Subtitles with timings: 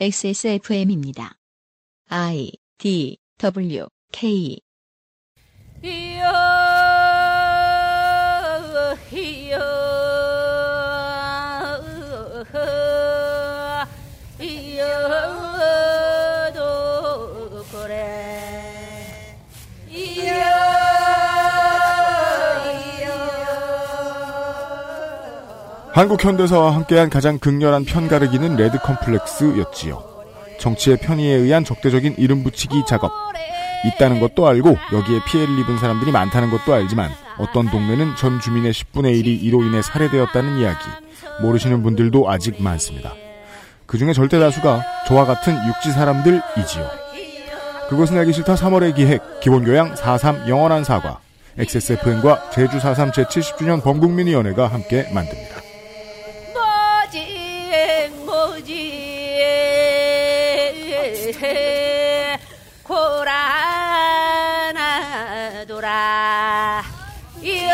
[0.00, 1.36] XSFM입니다.
[2.08, 4.60] I D W K
[25.94, 30.02] 한국 현대사와 함께한 가장 극렬한 편가르기는 레드 컴플렉스였지요.
[30.58, 33.12] 정치의 편의에 의한 적대적인 이름 붙이기 작업.
[33.84, 39.22] 있다는 것도 알고 여기에 피해를 입은 사람들이 많다는 것도 알지만 어떤 동네는 전 주민의 10분의
[39.22, 40.84] 1이 이로 인해 살해되었다는 이야기.
[41.42, 43.12] 모르시는 분들도 아직 많습니다.
[43.84, 46.88] 그 중에 절대 다수가 저와 같은 육지 사람들이지요.
[47.90, 51.18] 그것은 알기 싫다 3월의 기획, 기본교양 4.3 영원한 사과,
[51.58, 55.71] XSFN과 제주 4.3 제70주년 범국민위원회가 함께 만듭니다.
[67.42, 67.72] 이여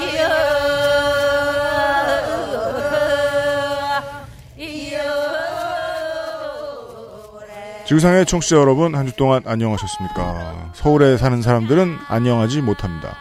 [0.00, 0.28] 이여
[4.58, 5.04] 이여
[7.86, 10.72] 지구상의 청취자 여러분, 한 주 동안 안녕하셨습니까?
[10.74, 13.16] 서울에 사는 사람들은 안녕하지 못합니다.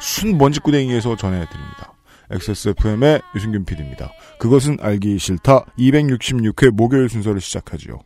[0.00, 1.93] 순 먼지구덩이에서 전해드립니다.
[2.34, 4.10] XSFM의 유승균 PD입니다.
[4.38, 8.00] 그것은 알기 싫다 266회 목요일 순서를 시작하지요.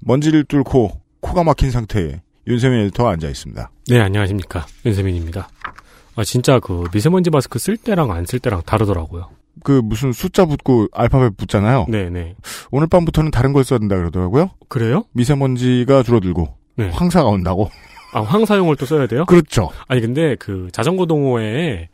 [0.00, 3.70] 먼지를 뚫고 코가 막힌 상태에 윤세민 에디터가 앉아 있습니다.
[3.88, 4.66] 네, 안녕하십니까.
[4.84, 5.48] 윤세민입니다.
[6.16, 9.30] 아, 진짜 그 미세먼지 마스크 쓸 때랑 안 쓸 때랑 다르더라고요.
[9.62, 11.86] 그 무슨 숫자 붙고 알파벳 붙잖아요.
[11.88, 12.36] 네네.
[12.70, 14.50] 오늘 밤부터는 다른 걸 써야 된다 그러더라고요.
[14.68, 15.04] 그래요?
[15.12, 16.90] 미세먼지가 줄어들고 네.
[16.90, 17.70] 황사가 온다고.
[18.12, 19.24] 아, 황사용을 또 써야 돼요?
[19.26, 19.70] 그렇죠.
[19.88, 21.88] 아니, 근데 그 자전거 동호회에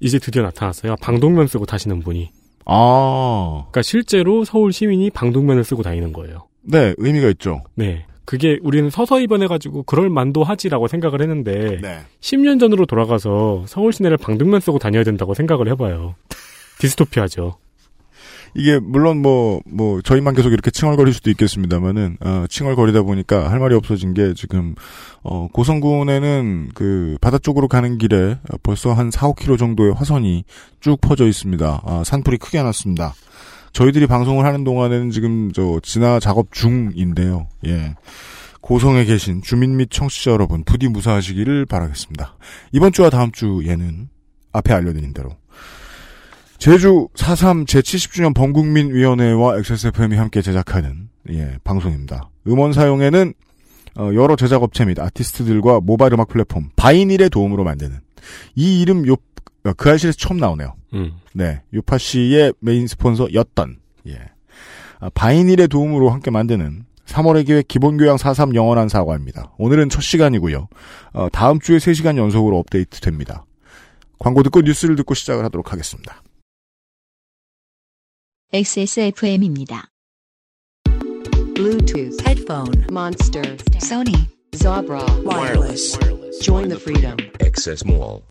[0.00, 0.96] 이제 드디어 나타났어요.
[1.00, 2.30] 방독면 쓰고 타시는 분이.
[2.66, 6.46] 아, 그러니까 실제로 서울 시민이 방독면을 쓰고 다니는 거예요.
[6.62, 7.62] 네 의미가 있죠.
[7.74, 8.06] 네.
[8.24, 12.00] 그게 우리는 서서 입원해가지고 그럴 만도 하지라고 생각을 했는데 네.
[12.20, 16.14] 10년 전으로 돌아가서 서울 시내를 방독면 쓰고 다녀야 된다고 생각을 해봐요.
[16.80, 17.58] 디스토피아죠.
[18.54, 24.14] 이게 물론 뭐뭐 저희만 계속 이렇게 칭얼거릴 수도 있겠습니다만은 어, 칭얼거리다 보니까 할 말이 없어진
[24.14, 24.74] 게 지금
[25.22, 30.44] 어, 고성군에는 그 바다 쪽으로 가는 길에 벌써 한 4, 5km 정도의 화선이
[30.80, 31.82] 쭉 퍼져 있습니다.
[31.84, 33.14] 아, 산불이 크게 났습니다.
[33.72, 37.48] 저희들이 방송을 하는 동안에는 지금 저 진화 작업 중인데요.
[37.66, 37.94] 예.
[38.60, 42.36] 고성에 계신 주민 및 청취자 여러분 부디 무사하시기를 바라겠습니다.
[42.72, 44.08] 이번 주와 다음 주에는
[44.52, 45.36] 앞에 알려드린 대로
[46.64, 52.30] 제주 4.3 제70주년 범국민위원회와 XSFM이 함께 제작하는 예, 방송입니다.
[52.46, 53.34] 음원 사용에는
[53.98, 57.98] 어, 여러 제작업체 및 아티스트들과 모바일 음악 플랫폼 바이닐의 도움으로 만드는
[58.54, 59.12] 이 이름 요,
[59.64, 60.72] 어, 그알싫에서 처음 나오네요.
[60.94, 61.12] 음.
[61.34, 63.76] 네, 요파 씨의 메인 스폰서였던
[64.08, 64.20] 예.
[65.00, 69.52] 아, 바이닐의 도움으로 함께 만드는 3월의 기획 기본교양 4.3 영원한 사과입니다.
[69.58, 70.68] 오늘은 첫 시간이고요.
[71.12, 73.44] 어, 다음 주에 3시간 연속으로 업데이트 됩니다.
[74.18, 76.22] 광고 듣고 뉴스를 듣고 시작을 하도록 하겠습니다.
[78.54, 79.88] XSFM입니다.
[81.56, 83.42] Bluetooth, headphone, monster,
[83.78, 85.98] Sony, Zabra, wireless.
[86.40, 87.16] Join the freedom.
[87.42, 88.22] Access Mall.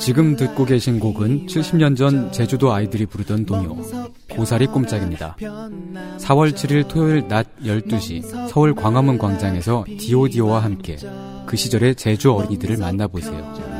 [0.00, 3.76] 지금 듣고 계신 곡은 70년 전 제주도 아이들이 부르던 동요
[4.28, 5.36] 고사리 꼼짝입니다.
[5.38, 10.96] 4월 7일 토요일 낮 12시 서울 광화문 광장에서 디오디오와 함께
[11.46, 13.72] 그 시절의 제주 어린이들을 만나보세요.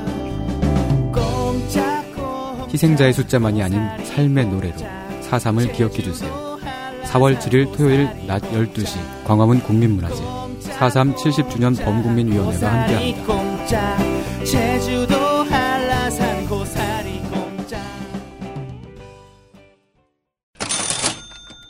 [2.73, 6.59] 희생자의 숫자만이 아닌 삶의 노래로 4.3을 기억해주세요.
[7.05, 10.23] 4월 7일 토요일 낮 12시 광화문 국민문화재
[10.71, 13.99] 4.3 70주년 범국민위원회가 함께합니다.
[14.45, 17.81] 제주도 한라산 고사리 공장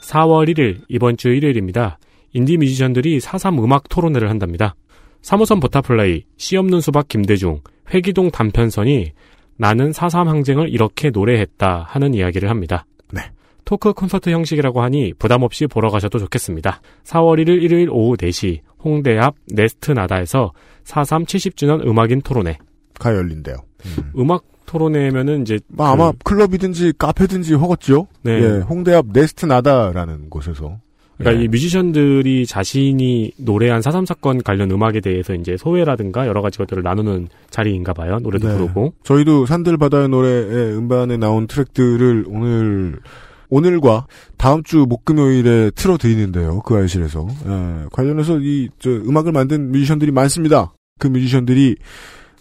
[0.08, 1.98] 4월 1일 이번 주 일요일입니다.
[2.32, 4.76] 인디 뮤지션들이 4.3 음악 토론회를 한답니다.
[5.22, 7.60] 3호선 버터플라이, 씨 없는 수박 김대중,
[7.92, 9.12] 회기동 단편선이
[9.56, 12.86] 나는 4.3 항쟁을 이렇게 노래했다 하는 이야기를 합니다.
[13.12, 13.22] 네.
[13.64, 16.80] 토크 콘서트 형식이라고 하니 부담 없이 보러 가셔도 좋겠습니다.
[17.04, 20.52] 4월 1일 일요일 오후 4시 홍대 앞 네스트 나다에서
[20.84, 22.58] 4.3 70주년 음악인 토론회.
[22.98, 23.56] 가 열린대요.
[24.18, 28.06] 음 악 토론회면은 이제 뭐 아마 클럽이든지 카페든지 허겠죠.
[28.22, 28.32] 네.
[28.42, 30.78] 예, 홍대 앞 네스트 나다라는 곳에서.
[31.18, 31.44] 그러니까 예.
[31.44, 37.28] 이 뮤지션들이 자신이 노래한 4.3 사건 관련 음악에 대해서 이제 소회라든가 여러 가지 것들을 나누는
[37.50, 38.18] 자리인가 봐요.
[38.20, 38.56] 노래도 네.
[38.56, 38.94] 부르고.
[39.04, 42.98] 저희도 산들 바다의 노래의 음반에 나온 트랙들을 오늘
[43.50, 44.06] 오늘과
[44.38, 46.60] 다음 주 목금요일에 틀어 드리는데요.
[46.60, 50.72] 그 알실에서 예, 관련해서 이 저, 음악을 만든 뮤지션들이 많습니다.
[50.98, 51.76] 그 뮤지션들이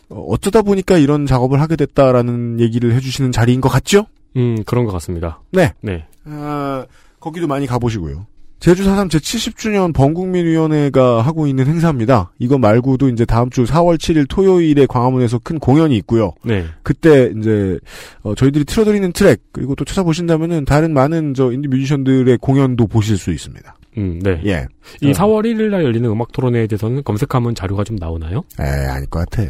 [0.07, 4.06] 어, 어쩌다 보니까 이런 작업을 하게 됐다라는 얘기를 해주시는 자리인 것 같죠?
[4.38, 5.41] 음, 그런 것 같습니다.
[5.51, 5.73] 네.
[5.81, 6.06] 네.
[6.25, 6.85] 아,
[7.19, 8.25] 거기도 많이 가보시고요.
[8.61, 12.31] 제주 4.3 제70주년 범국민위원회가 하고 있는 행사입니다.
[12.37, 16.33] 이거 말고도 이제 다음 주 4월 7일 토요일에 광화문에서 큰 공연이 있고요.
[16.43, 16.65] 네.
[16.83, 17.79] 그때 이제
[18.21, 23.31] 어, 저희들이 틀어드리는 트랙 그리고 또 찾아보신다면은 다른 많은 저 인디 뮤지션들의 공연도 보실 수
[23.31, 23.75] 있습니다.
[23.97, 24.39] 음, 네.
[24.45, 24.67] 예.
[25.01, 25.11] 이 어.
[25.11, 28.43] 4월 1일 날 열리는 음악 토론회에 대해서는 검색하면 자료가 좀 나오나요?
[28.59, 29.41] 에 아닐 것 같아.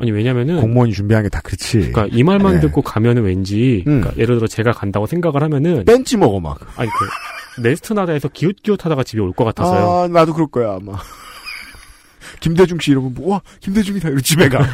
[0.00, 0.58] 아니, 왜냐면은.
[0.62, 1.92] 공무원이 준비한 게 다 그렇지.
[1.92, 2.60] 그러니까 이 말만 네.
[2.62, 4.00] 듣고 가면은 왠지 음.
[4.00, 6.58] 그러니까 예를 들어 제가 간다고 생각을 하면은 벤치 먹어 막.
[6.76, 7.04] 아니 그
[7.62, 9.90] 네스트나다에서 기웃기웃하다가 집에 올 것 같았어요.
[9.90, 10.98] 아 나도 그럴 거야 아마.
[12.40, 14.58] 김대중 씨 이러면 뭐, 와 김대중이다 이러고 집에 가.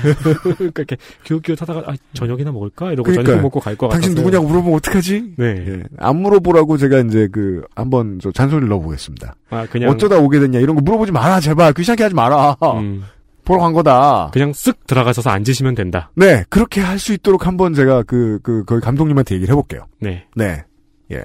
[0.42, 3.26] 그러니까 이렇게 기웃기웃하다가 아, 저녁이나 먹을까 이러고 그러니까요.
[3.26, 4.00] 저녁 먹고 갈 것 같았어요.
[4.02, 5.34] 당신 누구냐고 물어보면 어떡하지?
[5.36, 5.64] 네.
[5.68, 5.82] 예.
[5.98, 9.34] 안 물어보라고 제가 이제 그 한번 저 잔소리를 넣어보겠습니다.
[9.50, 12.56] 아 그냥 어쩌다 오게 됐냐 이런 거 물어보지 마라 제발 귀찮게 하지 마라.
[12.62, 13.04] 음,
[13.44, 14.30] 보러 간 거다.
[14.32, 16.10] 그냥 쓱 들어가셔서 앉으시면 된다.
[16.14, 19.86] 네 그렇게 할 수 있도록 한번 제가 그 그 거기 감독님한테 얘기를 해볼게요.
[20.00, 20.24] 네.
[20.34, 20.62] 네.
[21.12, 21.24] 예.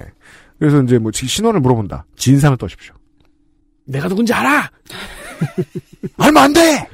[0.58, 2.06] 그래서 이제 뭐 지- 신원을 물어본다.
[2.16, 2.94] 진상을 떠십시오.
[3.84, 4.70] 내가 누군지 알아.
[6.18, 6.88] 알면 안 돼.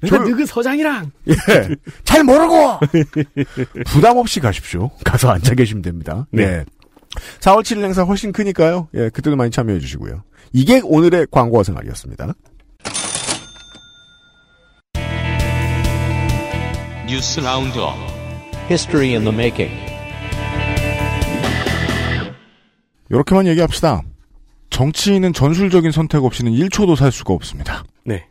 [0.00, 1.10] 내가 저- 누구 서장이랑.
[1.28, 1.34] 예.
[2.04, 2.80] 잘 모르고
[3.86, 4.90] 부담 없이 가십시오.
[5.04, 6.26] 가서 앉아 계시면 됩니다.
[6.30, 6.46] 네.
[6.46, 6.64] 네.
[7.40, 8.88] 4월 7일 행사 훨씬 크니까요.
[8.94, 10.22] 예, 그때도 많이 참여해 주시고요.
[10.52, 12.32] 이게 오늘의 광고와 생활이었습니다.
[17.08, 17.94] 뉴스 roundup
[18.70, 19.89] History in the making.
[23.10, 24.02] 이렇게만 얘기합시다.
[24.70, 27.84] 정치인은 전술적인 선택 없이는 1초도 살 수가 없습니다.
[28.04, 28.26] 네.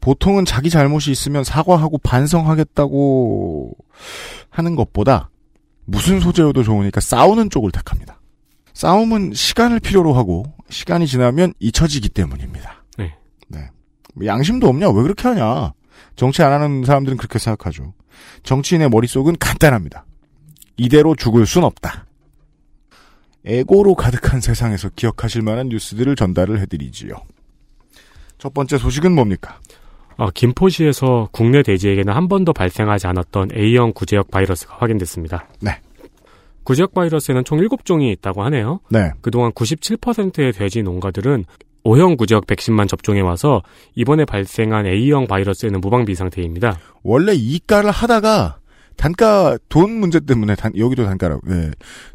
[0.00, 3.72] 보통은 자기 잘못이 있으면 사과하고 반성하겠다고
[4.50, 5.30] 하는 것보다
[5.84, 8.20] 무슨 소재여도 좋으니까 싸우는 쪽을 택합니다.
[8.72, 12.84] 싸움은 시간을 필요로 하고 시간이 지나면 잊혀지기 때문입니다.
[12.96, 13.14] 네.
[13.48, 13.68] 네.
[14.14, 14.88] 뭐 양심도 없냐?
[14.88, 15.72] 왜 그렇게 하냐?
[16.16, 17.92] 정치 안 하는 사람들은 그렇게 생각하죠.
[18.42, 20.06] 정치인의 머릿속은 간단합니다.
[20.76, 22.06] 이대로 죽을 순 없다.
[23.44, 27.14] 에고로 가득한 세상에서 기억하실 만한 뉴스들을 전달을 해드리지요.
[28.38, 29.58] 첫 번째 소식은 뭡니까?
[30.16, 35.48] 아, 김포시에서 국내 돼지에게는 한 번도 발생하지 않았던 A형 구제역 바이러스가 확인됐습니다.
[35.60, 35.80] 네.
[36.64, 38.80] 구제역 바이러스에는 총 7종이 있다고 하네요.
[38.90, 39.10] 네.
[39.20, 41.44] 그동안 97%의 돼지 농가들은
[41.84, 43.62] O형 구제역 백신만 접종해 와서
[43.96, 46.78] 이번에 발생한 A형 바이러스에는 무방비 상태입니다.
[47.02, 48.58] 원래 이가를 하다가
[48.96, 51.70] 단가 돈 문제 때문에 단, 여기도 단가라고 네.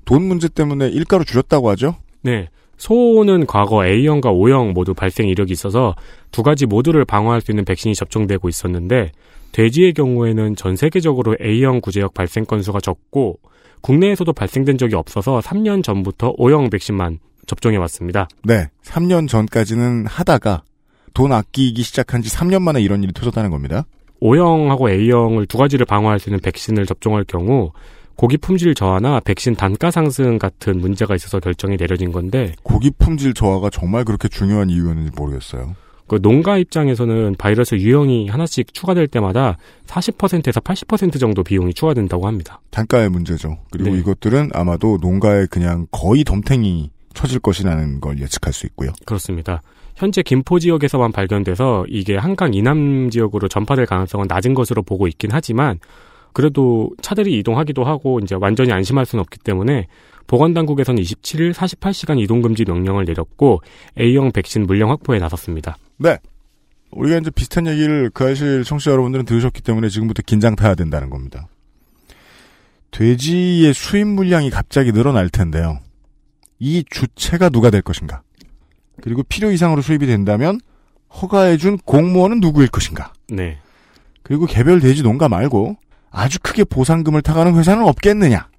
[0.06, 1.96] 돈 문제 때문에 일가로 줄였다고 하죠.
[2.22, 2.50] 네.
[2.78, 5.96] 소는 과거 A형과 O형 모두 발생 이력이 있어서
[6.32, 9.12] 두 가지 모두를 방어할 수 있는 백신이 접종되고 있었는데
[9.52, 13.40] 돼지의 경우에는 전 세계적으로 A형 구제역 발생 건수가 적고
[13.82, 18.28] 국내에서도 발생된 적이 없어서 3년 전부터 O형 백신만 접종해 왔습니다.
[18.44, 18.68] 네.
[18.84, 20.64] 3년 전까지는 하다가
[21.14, 23.86] 돈 아끼기 시작한 지 3년 만에 이런 일이 터졌다는 겁니다.
[24.20, 27.72] O형하고 A형을 두 가지를 방어할 수 있는 백신을 접종할 경우
[28.16, 33.70] 고기 품질 저하나 백신 단가 상승 같은 문제가 있어서 결정이 내려진 건데 고기 품질 저하가
[33.70, 35.76] 정말 그렇게 중요한 이유였는지 모르겠어요.
[36.08, 42.62] 그 농가 입장에서는 바이러스 유형이 하나씩 추가될 때마다 40%에서 80% 정도 비용이 추가된다고 합니다.
[42.72, 43.58] 단가의 문제죠.
[43.72, 44.00] 그리고 네.
[44.00, 48.92] 이것들은 아마도 농가에 그냥 거의 덤탱이 쳐질 것이라는 걸 예측할 수 있고요.
[49.06, 49.62] 그렇습니다.
[49.98, 55.80] 현재 김포 지역에서만 발견돼서 이게 한강 이남 지역으로 전파될 가능성은 낮은 것으로 보고 있긴 하지만
[56.34, 59.88] 그래도 차들이 이동하기도 하고 이제 완전히 안심할 수는 없기 때문에
[60.28, 63.62] 보건당국에서는 27일 48시간 이동금지 명령을 내렸고
[64.00, 65.78] A형 백신 물량 확보에 나섰습니다.
[65.98, 66.18] 네.
[66.92, 71.48] 우리가 이제 비슷한 얘기를 그 아실 청취자 여러분들은 들으셨기 때문에 지금부터 긴장 타야 된다는 겁니다.
[72.92, 75.80] 돼지의 수입 물량이 갑자기 늘어날 텐데요.
[76.60, 78.22] 이 주체가 누가 될 것인가?
[79.02, 80.60] 그리고 필요 이상으로 수입이 된다면
[81.22, 83.14] 허가해준 공무원은 누구일 것인가?
[83.30, 83.58] 네.
[84.24, 85.78] 그리고 개별 돼지 농가 말고
[86.12, 88.50] 아주 크게 보상금을 타가는 회사는 없겠느냐?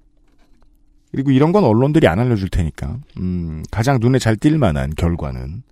[1.11, 5.63] 그리고 이런 건 언론들이 안 알려줄 테니까 음, 가장 눈에 잘 띌 만한 결과는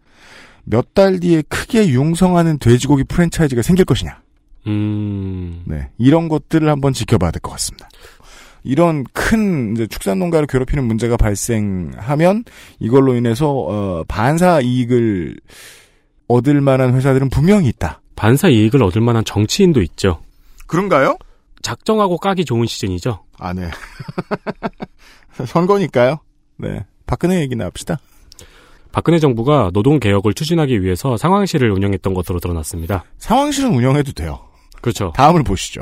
[0.63, 4.19] 몇 달 뒤에 크게 융성하는 돼지고기 프랜차이즈가 생길 것이냐?
[4.67, 7.87] 음, 네, 이런 것들을 한번 지켜봐야 될 것 같습니다.
[8.67, 12.43] 이런 큰 이제 축산 농가를 괴롭히는 문제가 발생하면
[12.79, 15.39] 이걸로 인해서 어, 반사 이익을
[16.27, 18.01] 얻을 만한 회사들은 분명히 있다.
[18.15, 20.21] 반사 이익을 얻을 만한 정치인도 있죠.
[20.67, 21.17] 그런가요?
[21.61, 23.23] 작정하고 까기 좋은 시즌이죠.
[23.39, 23.69] 아, 네.
[25.45, 26.19] 선거니까요.
[26.57, 26.85] 네.
[27.05, 27.99] 박근혜 얘기나 합시다.
[28.91, 33.05] 박근혜 정부가 노동 개혁을 추진하기 위해서 상황실을 운영했던 것으로 드러났습니다.
[33.19, 34.39] 상황실은 운영해도 돼요.
[34.81, 35.13] 그렇죠.
[35.15, 35.81] 다음을 보시죠.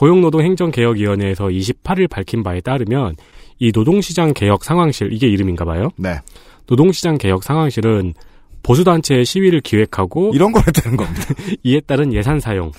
[0.00, 3.16] 고용노동행정개혁위원회에서 28일 밝힌 바에 따르면
[3.58, 5.90] 이 노동시장 개혁 상황실 이게 이름인가 봐요.
[5.98, 6.18] 네.
[6.66, 8.14] 노동시장 개혁 상황실은
[8.62, 11.22] 보수단체의 시위를 기획하고 이런 걸 했다는 겁니다.
[11.62, 12.72] 이에 따른 예산 사용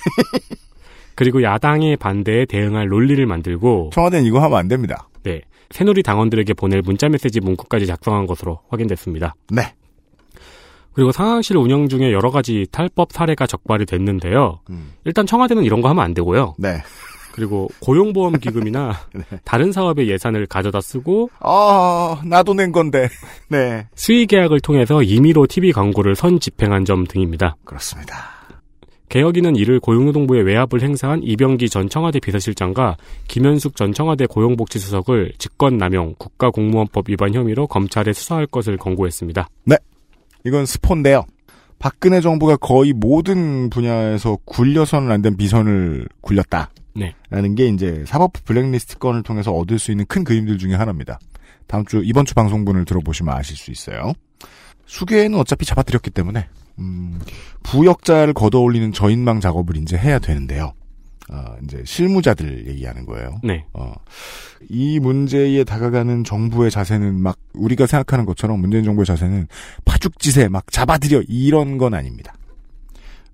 [1.14, 5.08] 그리고 야당의 반대에 대응할 논리를 만들고 청와대는 이거 하면 안 됩니다.
[5.22, 5.42] 네.
[5.70, 9.36] 새누리 당원들에게 보낼 문자 메시지 문구까지 작성한 것으로 확인됐습니다.
[9.52, 9.76] 네.
[10.94, 14.60] 그리고 상황실 운영 중에 여러 가지 탈법 사례가 적발이 됐는데요.
[14.70, 14.94] 음.
[15.06, 16.56] 일단 청와대는 이런 거 하면 안 되고요.
[16.58, 16.82] 네.
[17.32, 18.94] 그리고 고용보험 기금이나
[19.44, 23.10] 다른 사업의 예산을 가져다 쓰고 아, 나도 낸 건데.
[23.50, 23.88] 네.
[23.96, 27.56] 수의 계약을 통해서 임의로 TV 광고를 선 집행한 점 등입니다.
[27.64, 28.42] 그렇습니다.
[29.10, 32.96] 개혁위는 이를 고용노동부에 외압을 행사한 이병기 전 청와대 비서실장과
[33.28, 39.50] 김현숙 전 청와대 고용복지수석을 직권남용 국가공무원법 위반 혐의로 검찰에 수사할 것을 권고했습니다.
[40.46, 41.26] 이건 스폰데요.
[41.78, 46.70] 박근혜 정부가 거의 모든 분야에서 굴려서는 안된 비선을 굴렸다.
[46.94, 47.16] 네.
[47.30, 51.20] 라는 게 이제 사법부 블랙리스트 건을 통해서 얻을 수 있는 큰 그림들 중에 하나입니다.
[51.68, 54.14] 다음 주, 이번 주 방송분을 들어보시면 아실 수 있어요.
[54.86, 56.48] 수계는 어차피 잡아드렸기 때문에,
[56.80, 57.20] 음,
[57.64, 60.74] 부역자를 걷어올리는 저인망 작업을 이제 해야 되는데요.
[61.32, 63.40] 어, 이제 실무자들 얘기하는 거예요.
[63.42, 63.64] 네.
[63.74, 63.94] 어,
[64.70, 69.48] 이 문제에 다가가는 정부의 자세는 막 우리가 생각하는 것처럼 문재인 정부의 자세는
[69.86, 72.34] 파죽지세 막 잡아들여 이런 건 아닙니다.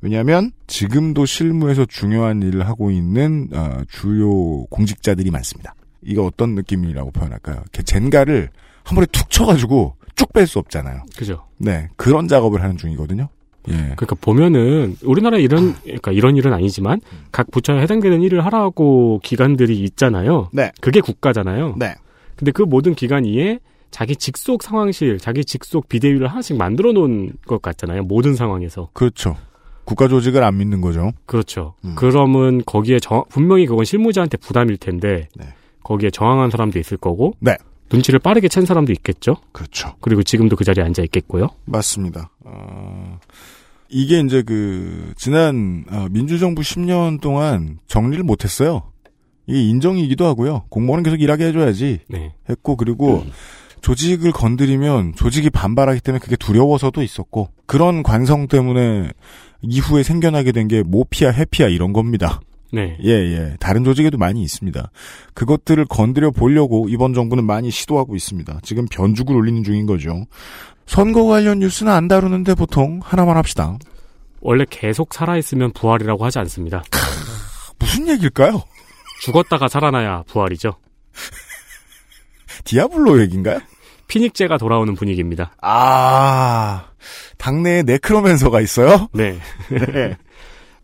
[0.01, 5.73] 왜냐하면 지금도 실무에서 중요한 일을 하고 있는 어, 주요 공직자들이 많습니다.
[6.03, 7.63] 이거 어떤 느낌이라고 표현할까요?
[7.71, 8.49] 젠가를
[8.83, 11.03] 한 번에 툭 쳐가지고 쭉 뺄 수 없잖아요.
[11.15, 11.43] 그죠.
[11.57, 13.27] 네 그런 작업을 하는 중이거든요.
[13.69, 13.73] 예.
[13.73, 17.01] 그러니까 보면은 우리나라 이런 그러니까 이런 일은 아니지만
[17.31, 20.49] 각 부처에 해당되는 일을 하라고 기관들이 있잖아요.
[20.53, 20.71] 네.
[20.79, 21.75] 그게 국가잖아요.
[21.77, 21.95] 네.
[22.35, 23.59] 근데 그 모든 기관 위에
[23.91, 28.03] 자기 직속 상황실, 자기 직속 비대위를 하나씩 만들어 놓은 것 같잖아요.
[28.03, 28.89] 모든 상황에서.
[28.93, 29.35] 그렇죠.
[29.87, 31.13] 국가 조직을 안 믿는 거죠.
[31.25, 31.73] 그렇죠.
[31.85, 31.93] 음.
[31.95, 35.45] 그러면 거기에 저, 분명히 그건 실무자한테 부담일 텐데 네.
[35.81, 37.55] 거기에 저항한 사람도 있을 거고 네.
[37.89, 39.37] 눈치를 빠르게 챈 사람도 있겠죠.
[39.53, 39.95] 그렇죠.
[40.01, 41.47] 그리고 지금도 그 자리에 앉아 있겠고요.
[41.63, 42.31] 맞습니다.
[42.43, 43.17] 어,
[43.87, 48.91] 이게 이제 그 지난 어, 민주정부 10년 동안 정리를 못했어요.
[49.45, 50.65] 이게 인정이기도 하고요.
[50.67, 52.33] 공무원은 계속 일하게 해줘야지 네.
[52.49, 53.23] 했고 그리고
[53.79, 59.11] 조직을 건드리면 조직이 반발하기 때문에 그게 두려워서도 있었고 그런 관성 때문에
[59.61, 62.39] 이후에 생겨나게 된 게 모피아 해피아 이런 겁니다.
[62.73, 62.97] 네.
[63.03, 63.55] 예, 예.
[63.59, 64.91] 다른 조직에도 많이 있습니다.
[65.33, 68.59] 그것들을 건드려 보려고 이번 정부는 많이 시도하고 있습니다.
[68.63, 70.25] 지금 변죽을 올리는 중인 거죠.
[70.85, 73.77] 선거 관련 뉴스는 안 다루는데 보통 하나만 합시다.
[74.41, 76.83] 원래 계속 살아있으면 부활이라고 하지 않습니다.
[77.79, 78.61] 무슨 얘기일까요?
[79.21, 80.73] 죽었다가 살아나야 부활이죠.
[82.65, 83.59] 디아블로 얘기인가요?
[84.07, 85.53] 피닉제가 돌아오는 분위기입니다.
[85.61, 86.86] 아,
[87.37, 89.07] 당내에 네크로맨서가 있어요?
[89.13, 89.37] 네.
[89.69, 90.17] 네.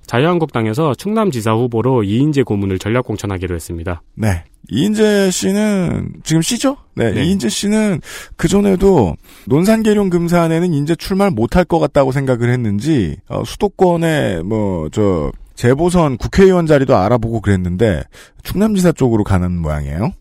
[0.06, 4.02] 자유한국당에서 충남지사 후보로 이인재 고문을 전략 공천하기로 했습니다.
[4.16, 4.44] 네.
[4.70, 6.78] 이인재 씨는 지금 씨죠?
[6.96, 7.12] 네.
[7.12, 7.24] 네.
[7.24, 8.02] 이인재 씨는
[8.36, 9.16] 그 전에도
[9.48, 16.96] 논산계룡 금산에는 이제 출마를 못할 것 같다고 생각을 했는지 어, 수도권에 뭐저 재보선 국회의원 자리도
[16.96, 18.04] 알아보고 그랬는데
[18.44, 20.12] 충남지사 쪽으로 가는 모양이에요.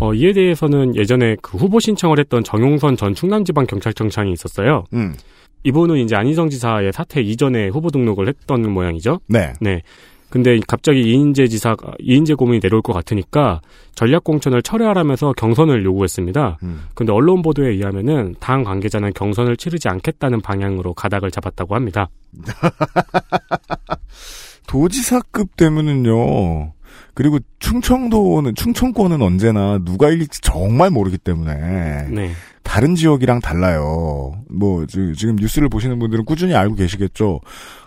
[0.00, 4.84] 어, 이에 대해서는 예전에 그 후보 신청을 했던 정용선 전 충남지방경찰청장이 있었어요.
[4.94, 5.14] 음.
[5.64, 9.20] 이분은 이제 안희정 지사의 사퇴 이전에 후보 등록을 했던 모양이죠.
[9.26, 9.52] 네.
[9.60, 9.82] 네.
[10.30, 13.62] 근데 갑자기 이인재 지사가 이인재 고문이 내려올 것 같으니까
[13.94, 16.58] 전략 공천을 철회하라면서 경선을 요구했습니다.
[16.62, 16.82] 음.
[16.94, 22.10] 근데 언론 보도에 의하면은 당 관계자는 경선을 치르지 않겠다는 방향으로 가닥을 잡았다고 합니다.
[24.68, 26.72] 도지사급 되면은요.
[27.18, 32.30] 그리고 충청도는 충청권은 언제나 누가 이길지 정말 모르기 때문에 네.
[32.62, 34.36] 다른 지역이랑 달라요.
[34.48, 37.40] 뭐 지- 지금 뉴스를 보시는 분들은 꾸준히 알고 계시겠죠.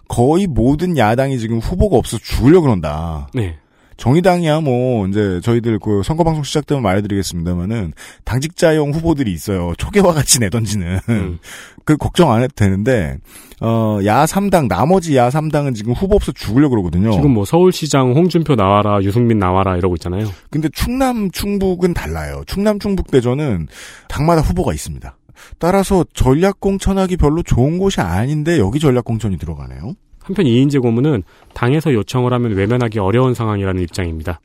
[0.09, 3.29] 거의 모든 야당이 지금 후보가 없어 서 죽으려 그런다.
[3.33, 3.55] 네.
[4.01, 7.93] 정의당이야 뭐 이제 저희들 그 선거 방송 시작되면 말해드리겠습니다만은
[8.25, 9.73] 당직자용 후보들이 있어요.
[9.77, 11.37] 초계와 같이 내던지는 음.
[11.85, 13.19] 그 걱정 안 해도 되는데
[13.61, 17.11] 어야 3당 나머지 야 3당은 지금 후보 없어 죽으려 그러거든요.
[17.11, 20.27] 지금 뭐 서울시장 홍준표 나와라, 유승민 나와라 이러고 있잖아요.
[20.49, 22.41] 근데 충남 충북은 달라요.
[22.47, 23.67] 충남 충북 대전은
[24.07, 25.15] 당마다 후보가 있습니다.
[25.59, 29.93] 따라서 전략 공천하기 별로 좋은 곳이 아닌데 여기 전략 공천이 들어가네요.
[30.23, 31.23] 한편 이인제 고문은
[31.53, 34.39] 당에서 요청을 하면 외면하기 어려운 상황이라는 입장입니다.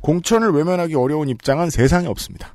[0.00, 2.54] 공천을 외면하기 어려운 입장은 세상에 없습니다.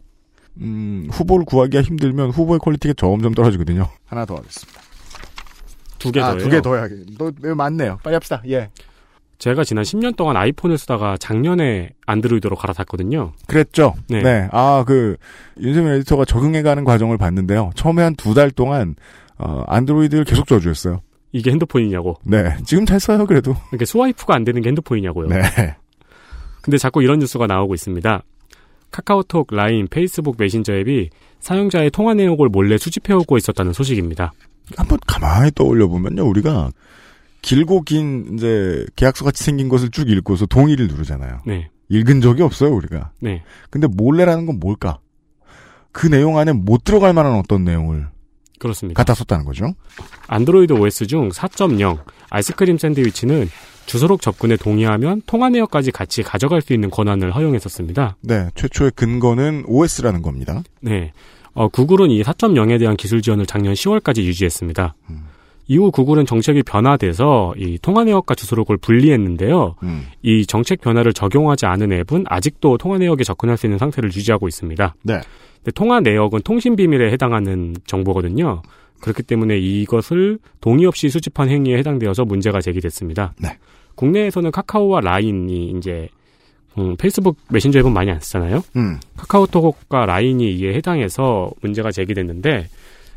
[0.62, 3.88] 음, 후보를 구하기가 힘들면 후보의 quality가 점점 떨어지거든요.
[4.06, 4.82] 하나 더 하겠습니다.
[6.00, 6.39] 두개 아, 더요.
[6.39, 6.98] 두개더 해야겠.
[7.18, 8.00] 너, 네, 맞네요.
[8.04, 8.42] 빨리 합시다.
[8.48, 8.70] 예.
[9.38, 13.34] 제가 지난 10년 동안 아이폰을 쓰다가 작년에 안드로이드로 갈아탔거든요.
[13.48, 13.94] 그랬죠.
[14.08, 14.22] 네.
[14.22, 14.48] 네.
[14.51, 15.18] 아, 그,
[15.60, 17.72] 윤세민 에디터가 적응해가는 과정을 봤는데요.
[17.75, 18.96] 처음에 한 두 달 동안,
[19.38, 21.01] 어, 안드로이드를 계속 저주했어요.
[21.36, 22.15] 이게 핸드폰이냐고.
[22.24, 22.56] 네.
[22.63, 23.58] 지금 잘 써요, 그래도.
[23.72, 25.27] 이렇게 swipe가 안 되는 게 핸드폰이냐고요.
[25.27, 25.42] 네.
[26.62, 28.24] 근데 자꾸 이런 뉴스가 나오고 있습니다.
[28.89, 31.10] 카카오톡, 라인, 페이스북 메신저 앱이
[31.42, 34.32] 사용자의 통화 내역을 몰래 수집해오고 있었다는 소식입니다.
[34.77, 36.70] 한번 가만히 떠올려 보면요, 우리가
[37.42, 41.42] 길고 긴 이제 계약서 같이 생긴 것을 쭉 읽고서 동의를 누르잖아요.
[41.46, 41.70] 네.
[41.89, 43.12] 읽은 적이 없어요 우리가.
[43.20, 43.44] 네.
[43.70, 45.00] 근데 몰래라는 건 뭘까?
[45.92, 48.08] 그 내용 안에 못 들어갈 만한 어떤 내용을
[48.59, 48.97] 그렇습니다.
[48.97, 49.74] 갖다 썼다는 거죠.
[50.27, 53.50] 안드로이드 OS 중 4.0 아이스크림 샌드위치는
[53.85, 58.17] 주소록 접근에 동의하면 통화 내역까지 같이 가져갈 수 있는 권한을 허용했었습니다.
[58.21, 60.63] 네, 최초의 근거는 OS라는 겁니다.
[60.81, 61.13] 네.
[61.53, 64.95] 어, 구글은 이 4.0에 대한 기술 지원을 작년 10월까지 유지했습니다.
[65.09, 65.25] 음.
[65.67, 69.75] 이후 구글은 정책이 변화돼서 이 통화 내역과 주소록을 분리했는데요.
[69.83, 70.05] 음.
[70.21, 74.95] 이 정책 변화를 적용하지 않은 앱은 아직도 통화 내역에 접근할 수 있는 상태를 유지하고 있습니다.
[75.03, 75.21] 네.
[75.65, 78.62] 근데 통화 내역은 통신 비밀에 해당하는 정보거든요.
[79.01, 83.34] 그렇기 때문에 이것을 동의 없이 수집한 행위에 해당되어서 문제가 제기됐습니다.
[83.41, 83.57] 네.
[83.95, 86.07] 국내에서는 카카오와 라인이 이제
[86.77, 88.57] 음, 페이스북 메신저 앱은 많이 안 쓰잖아요.
[88.75, 88.79] 음.
[88.79, 89.00] 음.
[89.17, 92.67] 카카오톡과 라인이 이에 해당해서 문제가 제기됐는데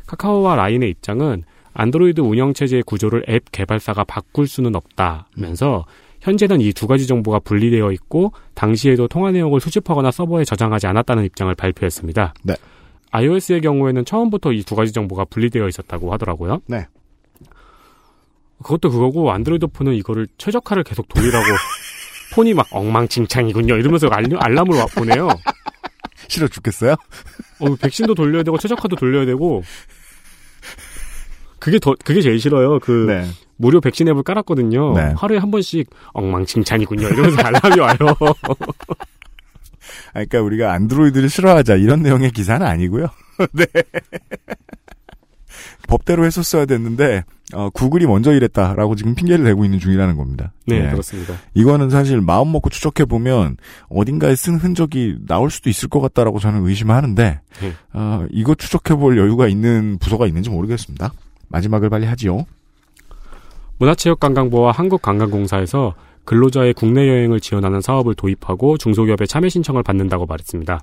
[0.07, 5.85] 카카오와 라인의 입장은 안드로이드 운영체제의 구조를 앱 개발사가 바꿀 수는 없다면서
[6.21, 11.53] 현재는 이 두 가지 정보가 분리되어 있고 당시에도 통화 내역을 수집하거나 서버에 저장하지 않았다는 입장을
[11.55, 12.33] 발표했습니다.
[12.43, 12.55] 네.
[13.11, 16.61] iOS의 경우에는 처음부터 이 두 가지 정보가 분리되어 있었다고 하더라고요.
[16.67, 16.85] 네.
[18.61, 21.45] 그것도 그거고 안드로이드 폰은 이거를 최적화를 계속 돌리라고
[22.35, 25.29] 폰이 막 엉망진창이군요 이러면서 알람을 와- 보내요.
[26.27, 26.91] 싫어 죽겠어요?
[27.59, 29.63] 어, 백신도 돌려야 되고 최적화도 돌려야 되고
[31.59, 32.79] 그게 더 그게 제일 싫어요.
[32.79, 33.25] 그 네.
[33.59, 34.93] 무료 백신 앱을 깔았거든요.
[34.93, 35.13] 네.
[35.17, 37.97] 하루에 한 번씩 엉망진창이군요 이러면서 알람이 와요.
[40.09, 43.07] 아, 그러니까 우리가 안드로이드를 싫어하자 이런 내용의 기사는 아니고요.
[43.51, 43.65] 네.
[45.87, 50.53] 법대로 했었어야 됐는데 어, 구글이 먼저 이랬다라고 지금 핑계를 대고 있는 중이라는 겁니다.
[50.65, 50.91] 네, 예.
[50.91, 51.33] 그렇습니다.
[51.53, 53.57] 이거는 사실 마음 먹고 추적해 보면
[53.89, 57.73] 어딘가에 쓴 흔적이 나올 수도 있을 것 같다라고 저는 의심하는데 네.
[57.91, 61.11] 어, 이거 추적해 볼 여유가 있는 부서가 있는지 모르겠습니다.
[61.49, 62.45] 마지막을 빨리 하지요.
[63.79, 65.95] 문화체육관광부와 한국관광공사에서
[66.25, 70.79] 근로자의 국내 여행을 지원하는 사업을 도입하고 중소기업의 참여 신청을 받는다고 말했습니다.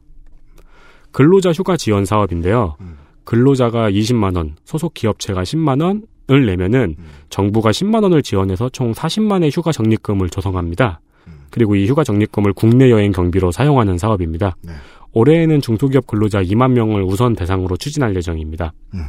[1.12, 2.76] 근로자 휴가 지원 사업인데요.
[3.24, 5.80] 근로자가 20만 원, 소속 기업체가 10만
[6.28, 6.96] 원을 내면은
[7.30, 11.00] 정부가 10만 원을 지원해서 총 40만의 휴가 적립금을 조성합니다.
[11.50, 14.56] 그리고 이 휴가 적립금을 국내 여행 경비로 사용하는 사업입니다.
[14.62, 14.72] 네.
[15.12, 18.72] 올해에는 중소기업 근로자 2만 명을 우선 대상으로 추진할 예정입니다.
[18.94, 19.06] 음.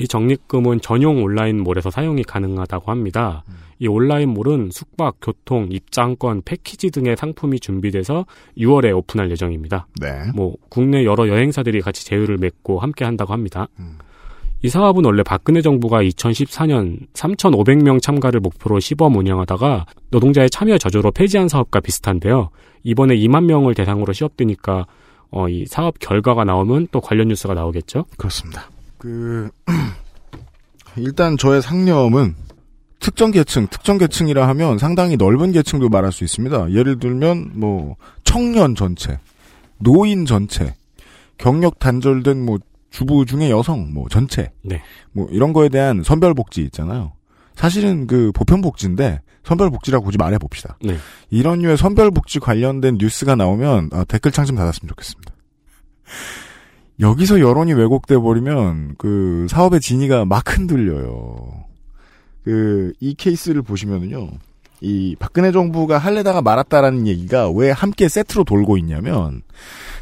[0.00, 3.44] 이 적립금은 전용 온라인몰에서 사용이 가능하다고 합니다.
[3.78, 8.24] 이 온라인몰은 숙박, 교통, 입장권, 패키지 등의 상품이 준비돼서
[8.56, 9.86] 6월에 오픈할 예정입니다.
[10.00, 10.08] 네.
[10.34, 13.68] 뭐 국내 여러 여행사들이 같이 제휴를 맺고 함께 한다고 합니다.
[13.78, 13.98] 음.
[14.62, 21.48] 이 사업은 원래 박근혜 정부가 2014년 3,500명 참가를 목표로 시범 운영하다가 노동자의 참여 저조로 폐지한
[21.48, 22.50] 사업과 비슷한데요.
[22.84, 24.86] 이번에 2만 명을 대상으로 시업되니까
[25.30, 28.04] 어, 이 사업 결과가 나오면 또 관련 뉴스가 나오겠죠.
[28.18, 28.68] 그렇습니다.
[29.00, 29.50] 그
[30.96, 32.36] 일단 저의 상념은
[33.00, 36.72] 특정 계층, 특정 계층이라 하면 상당히 넓은 계층도 말할 수 있습니다.
[36.72, 39.18] 예를 들면 뭐 청년 전체,
[39.78, 40.74] 노인 전체,
[41.38, 42.58] 경력 단절된 뭐
[42.90, 44.82] 주부 중에 여성 뭐 전체, 네.
[45.12, 47.12] 뭐 이런 거에 대한 선별 복지 있잖아요.
[47.56, 50.76] 사실은 그 보편 복지인데 선별 복지라고 굳이 말해 봅시다.
[50.84, 50.98] 네.
[51.30, 55.32] 이런 류의 선별 복지 관련된 뉴스가 나오면 아, 댓글 창 좀 닫았으면 좋겠습니다.
[57.00, 61.48] 여기서 여론이 왜곡돼 버리면 그 사업의 진위가 막 흔들려요.
[62.44, 64.28] 그 이 케이스를 보시면은요.
[64.82, 69.42] 이 박근혜 정부가 할래다가 말았다라는 얘기가 왜 함께 세트로 돌고 있냐면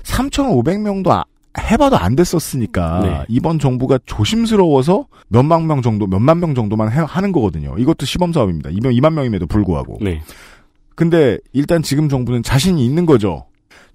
[0.04, 1.24] 3,500명도 아-
[1.58, 3.24] 해봐도 안 됐었으니까 네.
[3.28, 7.74] 이번 정부가 조심스러워서 몇만 명 정도, 몇만 명 정도만 해- 하는 거거든요.
[7.78, 8.70] 이것도 시범 사업입니다.
[8.70, 9.98] 2만, 2만 명임에도 불구하고.
[10.00, 10.22] 네.
[10.94, 13.46] 근데 일단 지금 정부는 자신이 있는 거죠.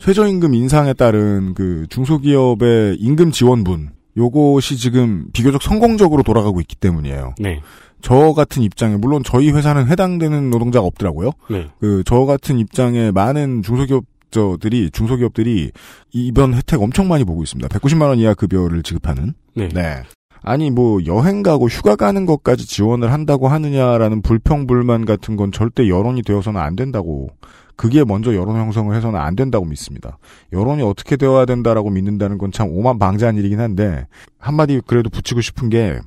[0.04, 7.36] 최저임금 인상에 따른 그 중소기업의 임금 지원분 요것이 지금 비교적 성공적으로 돌아가고 있기 때문이에요.
[7.40, 7.62] 네.
[8.02, 11.32] 저 같은 입장에 물론 저희 회사는 해당되는 노동자가 없더라고요.
[11.50, 11.70] 네.
[11.80, 15.72] 그저 같은 입장에 많은 중소기업 저들이 중소기업들이
[16.12, 17.70] 이번 혜택 엄청 많이 보고 있습니다.
[17.70, 19.36] 190만 원 이하 급여를 지급하는.
[19.56, 19.70] 네.
[19.70, 20.04] 네.
[20.42, 25.88] 아니 뭐 여행 가고 휴가 가는 것까지 지원을 한다고 하느냐라는 불평 불만 같은 건 절대
[25.88, 27.30] 여론이 되어서는 안 된다고
[27.76, 30.18] 그게 먼저 여론 형성을 해서는 안 된다고 믿습니다.
[30.52, 34.06] 여론이 어떻게 되어야 된다라고 믿는다는 건 참 오만 방자한 일이긴 한데
[34.38, 36.00] 한마디 그래도 붙이고 싶은 게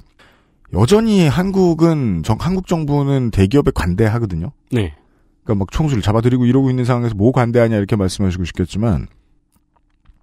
[0.72, 4.52] 여전히 한국은 정, 한국 정부는 대기업에 관대하거든요.
[4.70, 4.94] 네.
[5.44, 9.07] 그러니까 막 총수를 잡아들이고 이러고 있는 상황에서 뭐 관대하냐 이렇게 말씀하시고 싶겠지만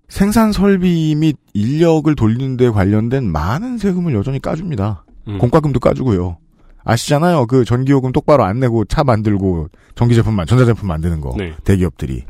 [0.09, 5.05] 생산 설비 및 인력을 돌리는 데 관련된 많은 세금을 여전히 까줍니다.
[5.27, 5.37] 음.
[5.39, 6.37] 공과금도 까주고요.
[6.83, 7.45] 아시잖아요.
[7.47, 11.53] 그 전기요금 똑바로 안 내고 차 만들고 전기 제품만 전자제품 만드는 거 네.
[11.63, 12.23] 대기업들이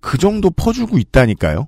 [0.00, 1.66] 그 정도 퍼주고 있다니까요.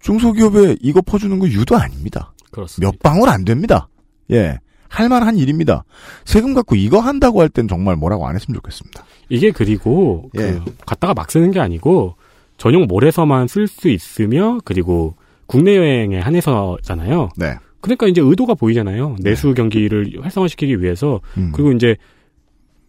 [0.00, 2.32] 중소기업에 이거 퍼주는 거 유도 아닙니다.
[2.50, 2.90] 그렇습니다.
[2.90, 3.88] 몇 방울 안 됩니다.
[4.32, 4.58] 예.
[4.88, 5.84] 할 만한 일입니다.
[6.24, 9.04] 세금 갖고 이거 한다고 할 땐 정말 뭐라고 안 했으면 좋겠습니다.
[9.30, 10.52] 이게 그리고 예.
[10.52, 12.16] 그 갖다가 막 쓰는 게 아니고
[12.58, 15.14] 전용 몰에서만 쓸 수 있으며 그리고
[15.46, 17.30] 국내 여행에 한해서잖아요.
[17.36, 17.54] 네.
[17.82, 19.16] 그러니까 이제 의도가 보이잖아요.
[19.20, 21.52] 내수 경기를 활성화시키기 위해서 음.
[21.54, 21.96] 그리고 이제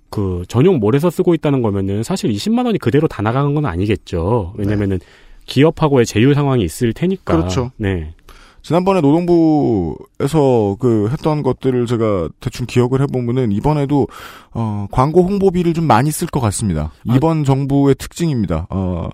[0.10, 4.53] 그 전용 몰에서 쓰고 있다는 거면은 사실 이 10만 원이 그대로 다 나가는 건 아니겠죠.
[4.58, 4.99] 왜냐면은
[5.47, 7.36] 기업하고의 제휴 상황이 있을 테니까.
[7.36, 7.71] 그렇죠.
[7.77, 8.13] 네.
[8.62, 14.08] 지난번에 노동부에서 그 했던 것들을 제가 대충 기억을 해보면은 이번에도
[14.53, 16.91] 어, 광고 홍보비를 좀 많이 쓸 것 같습니다.
[17.08, 17.15] 아.
[17.15, 18.67] 이번 정부의 특징입니다.
[18.69, 19.10] 어,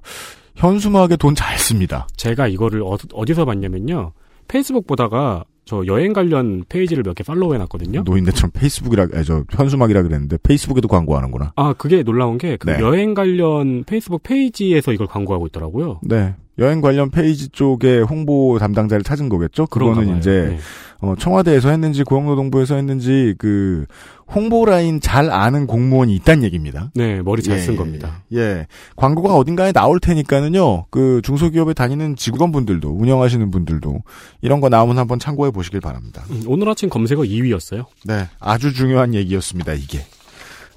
[0.55, 2.07] 현수막에 돈 잘 씁니다.
[2.17, 4.11] 제가 이거를 어, 어디서 봤냐면요.
[4.47, 8.01] 페이스북 보다가 저 여행 관련 페이지를 몇 개 follow 해놨거든요.
[8.03, 11.53] 노인네처럼 페이스북이라 저 현수막이라 그랬는데 페이스북에도 광고하는구나.
[11.55, 12.79] 아, 그게 놀라운 게, 그 네.
[12.79, 15.99] 여행 관련 페이스북 페이지에서 이걸 광고하고 있더라고요.
[16.03, 16.33] 네.
[16.59, 19.65] 여행 관련 페이지 쪽에 홍보 담당자를 찾은 거겠죠?
[19.67, 20.17] 그거는.
[20.17, 20.59] 이제 네.
[21.01, 23.85] 어, 청와대에서 했는지 고용노동부에서 했는지 그
[24.27, 26.91] 홍보 라인 잘 아는 공무원이 있단 얘기입니다.
[26.93, 28.23] 네, 머리 잘 예, 쓴 예, 겁니다.
[28.33, 28.67] 예.
[28.95, 34.03] 광고가 어딘가에 나올 테니까는요, 그 중소기업에 다니는 직원분들도, 운영하시는 분들도,
[34.41, 36.23] 이런 거 나오면 한번 참고해 보시길 바랍니다.
[36.29, 37.85] 음, 오늘 아침 검색어 2위였어요.
[38.05, 38.27] 네.
[38.39, 40.05] 아주 중요한 얘기였습니다, 이게.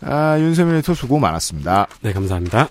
[0.01, 1.89] 아, 윤세민 에디터 수고 많았습니다.
[2.01, 2.69] 네, 감사합니다.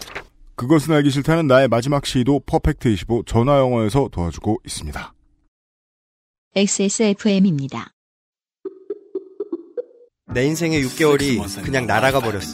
[0.61, 5.11] 그것은 알기 싫다는 나의 마지막 시도 퍼펙트25 전화영어에서 도와주고 있습니다.
[6.55, 7.91] XSFM입니다.
[10.31, 12.53] 내 인생의 6개월이 그냥 날아가 버렸어.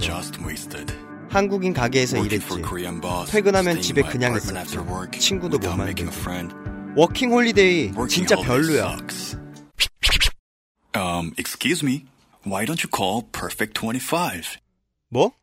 [1.28, 2.48] 한국인 가게에서 일했지.
[3.30, 4.78] 퇴근하면 집에 그냥 있었지.
[5.20, 6.10] 친구도 못 만들고.
[6.96, 8.98] 워킹 홀리데이 진짜 별로야.
[10.96, 12.06] Um, excuse me.
[12.46, 14.60] Why don't you call Perfect 25?
[15.10, 15.34] 뭐?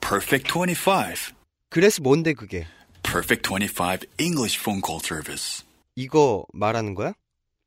[0.00, 1.33] Perfect 25.
[1.73, 2.67] 그래서 뭔데 그게?
[3.03, 5.63] Perfect 25 English phone call service.
[5.95, 7.13] 이거 말하는 거야?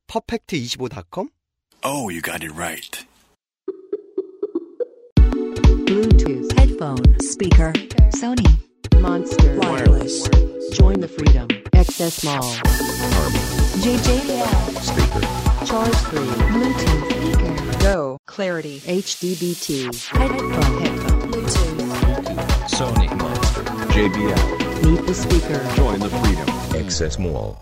[0.09, 1.29] 퍼펙트25.com?
[1.85, 3.05] Oh, you got it right.
[5.87, 7.73] Bluetooth headphone speaker
[8.15, 8.47] Sony
[9.01, 10.29] Monster Wireless
[10.73, 12.43] Join the freedom XS Mall
[13.83, 14.49] JJL
[14.81, 16.19] speaker Charge 3
[16.55, 23.36] Bluetooth speaker Go Clarity HDBT headphone headphone Bluetooth Sony Monster.
[23.98, 24.86] JBL.
[24.86, 26.46] Meet the speaker Join the freedom.
[26.78, 27.58] Access Mall.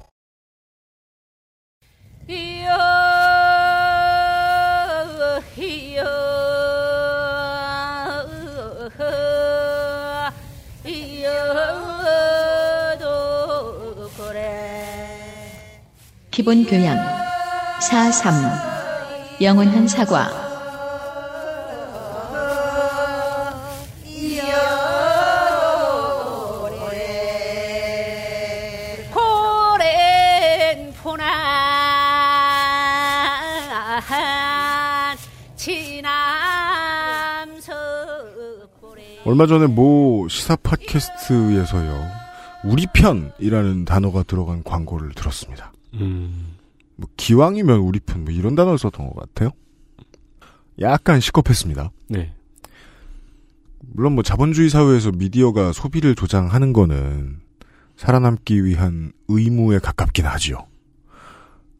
[16.31, 16.97] 기본 교양
[17.79, 20.44] 4.3 영원한 사과
[39.25, 41.99] 얼마 전에 모 시사 팟캐스트에서요,
[42.63, 45.73] 우리 편이라는 단어가 들어간 광고를 들었습니다.
[45.95, 46.53] 음,
[46.95, 49.49] 뭐 기왕이면 우리 편, 뭐 이런 단어를 썼던 것 같아요.
[50.79, 51.89] 약간 시겁했습니다.
[52.09, 52.33] 네.
[53.79, 57.39] 물론 뭐 자본주의 사회에서 미디어가 소비를 조장하는 거는
[57.97, 60.67] 살아남기 위한 의무에 가깝긴 하지요.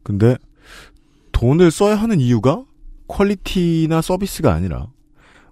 [0.02, 0.36] 근데
[1.30, 2.64] 돈을 써야 하는 이유가
[3.06, 4.88] 퀄리티나 서비스가 아니라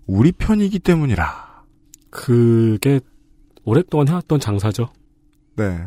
[0.07, 1.54] 우리 편이기 때문이라.
[2.15, 3.01] 그게
[3.65, 4.89] 오랫동안 해왔던 장사죠.
[5.57, 5.87] 네.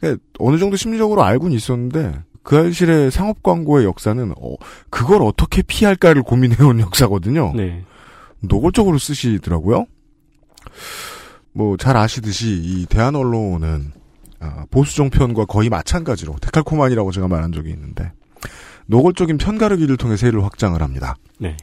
[0.00, 4.56] 그러니까 어느 정도 심리적으로 알고는 있었는데 그 알실의 상업 광고의 역사는 어,
[4.90, 7.52] 그걸 어떻게 피할까를 고민해온 역사거든요.
[7.54, 7.84] 네.
[8.40, 9.86] 노골적으로 쓰시더라고요.
[11.52, 13.92] 뭐 잘 아시듯이 이 대한 언론은
[14.40, 18.10] 아, 보수 정편과 거의 마찬가지로 데칼코만이라고 제가 말한 적이 있는데
[18.86, 21.14] 노골적인 편가르기를 통해 세를 확장을 합니다.
[21.38, 21.56] 네.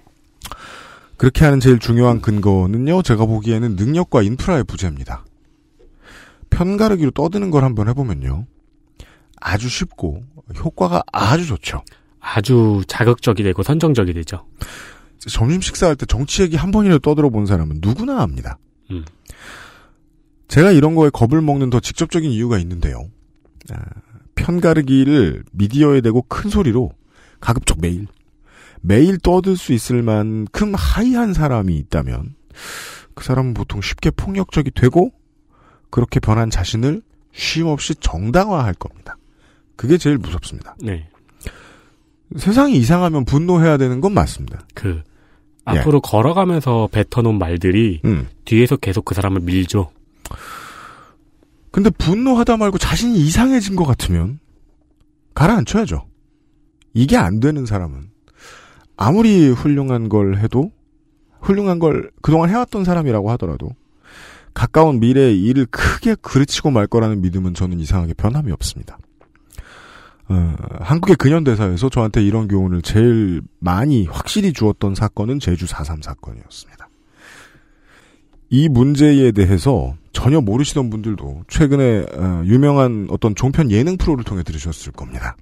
[1.19, 3.01] 그렇게 하는 제일 중요한 근거는요.
[3.01, 5.25] 제가 보기에는 능력과 인프라의 부재입니다.
[6.49, 8.47] 편가르기로 떠드는 걸 한번 해보면요.
[9.41, 10.23] 아주 쉽고
[10.55, 11.83] 효과가 아주 좋죠.
[12.21, 14.47] 아주 자극적이 되고 선정적이 되죠.
[15.17, 18.57] 점심 식사할 때 정치 얘기 한 번이라도 떠들어 본 사람은 누구나 압니다.
[18.89, 19.03] 음.
[20.47, 23.09] 제가 이런 거에 겁을 먹는 더 직접적인 이유가 있는데요.
[23.73, 23.77] 아,
[24.35, 26.93] 편가르기를 미디어에 대고 큰 소리로
[27.41, 28.07] 가급적 매일
[28.81, 32.35] 매일 떠들 수 있을 만큼 하이한 사람이 있다면
[33.13, 35.11] 그 사람은 보통 쉽게 폭력적이 되고
[35.89, 37.01] 그렇게 변한 자신을
[37.33, 39.17] 쉼없이 정당화할 겁니다.
[39.75, 40.75] 그게 제일 무섭습니다.
[40.79, 41.09] 네.
[42.37, 44.59] 세상이 이상하면 분노해야 되는 건 맞습니다.
[44.73, 45.01] 그
[45.65, 48.27] 앞으로 걸어가면서 뱉어놓은 말들이 음.
[48.45, 49.91] 뒤에서 계속 그 사람을 밀죠.
[51.71, 54.39] 근데 분노하다 말고 자신이 이상해진 것 같으면
[55.35, 56.07] 가라앉혀야죠.
[56.93, 58.09] 이게 안 되는 사람은
[59.01, 60.73] 아무리 훌륭한 걸 해도
[61.39, 63.69] 훌륭한 걸 그동안 해왔던 사람이라고 하더라도
[64.53, 68.97] 가까운 미래에 일을 크게 그르치고 말 거라는 믿음은 저는 이상하게 변함이 없습니다.
[70.27, 76.89] 어, 한국의 근현대사에서 저한테 이런 교훈을 제일 많이 확실히 주었던 사건은 제주 4.3 사건이었습니다.
[78.49, 84.91] 이 문제에 대해서 전혀 모르시던 분들도 최근에 어, 유명한 어떤 종편 예능 프로를 통해 들으셨을
[84.91, 85.37] 겁니다.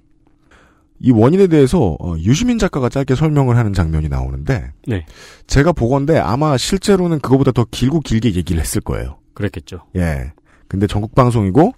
[1.00, 5.06] 이 원인에 대해서 어, 유시민 작가가 짧게 설명을 하는 장면이 나오는데 네.
[5.46, 9.18] 제가 보건데 아마 실제로는 그거보다 더 길고 길게 얘기를 했을 거예요.
[9.34, 9.84] 그랬겠죠.
[9.96, 10.32] 예.
[10.66, 11.72] 근데 전국 방송이고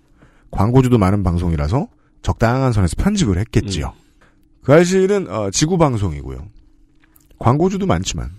[0.51, 1.89] 광고주도 많은 방송이라서
[2.23, 3.93] 적당한 선에서 편집을 했겠지요.
[4.63, 6.47] 그 사실은 어, 지구 방송이고요.
[7.39, 8.31] 광고주도 많지만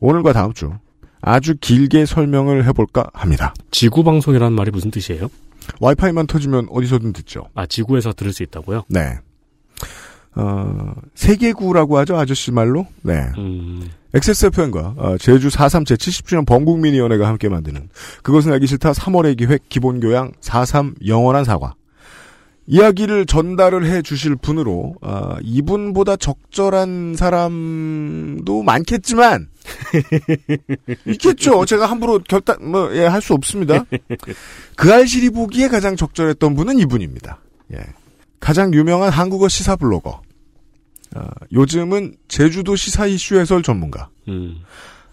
[0.00, 0.72] 오늘과 다음 주
[1.20, 3.54] 아주 길게 설명을 해볼까 합니다.
[3.70, 5.28] 지구 방송이라는 말이 무슨 뜻이에요?
[5.80, 7.44] 와이파이만 터지면 어디서든 듣죠.
[7.54, 8.84] 아 지구에서 들을 수 있다고요?
[8.88, 9.18] 네.
[10.34, 12.86] 어, 세계구라고 하죠, 아저씨 말로?
[13.02, 13.30] 네.
[13.38, 17.88] 음, XSFM과 어, 제주 4.3 제70주년 범국민위원회가 함께 만드는
[18.22, 21.74] 그것은 알기 싫다 3월의 기획 기본교양 4.3 영원한 사과.
[22.68, 29.48] 이야기를 전달을 해 주실 분으로, 어, 이분보다 적절한 사람도 많겠지만,
[31.06, 31.64] 있겠죠.
[31.64, 33.84] 제가 함부로 결단, 뭐, 예, 할 수 없습니다.
[34.76, 37.40] 그 알실이 보기에 가장 적절했던 분은 이분입니다.
[37.74, 37.78] 예.
[38.42, 40.20] 가장 유명한 한국어 시사 블로거.
[41.14, 44.08] 어, 요즘은 제주도 시사 이슈 해설 전문가.
[44.26, 44.56] 음.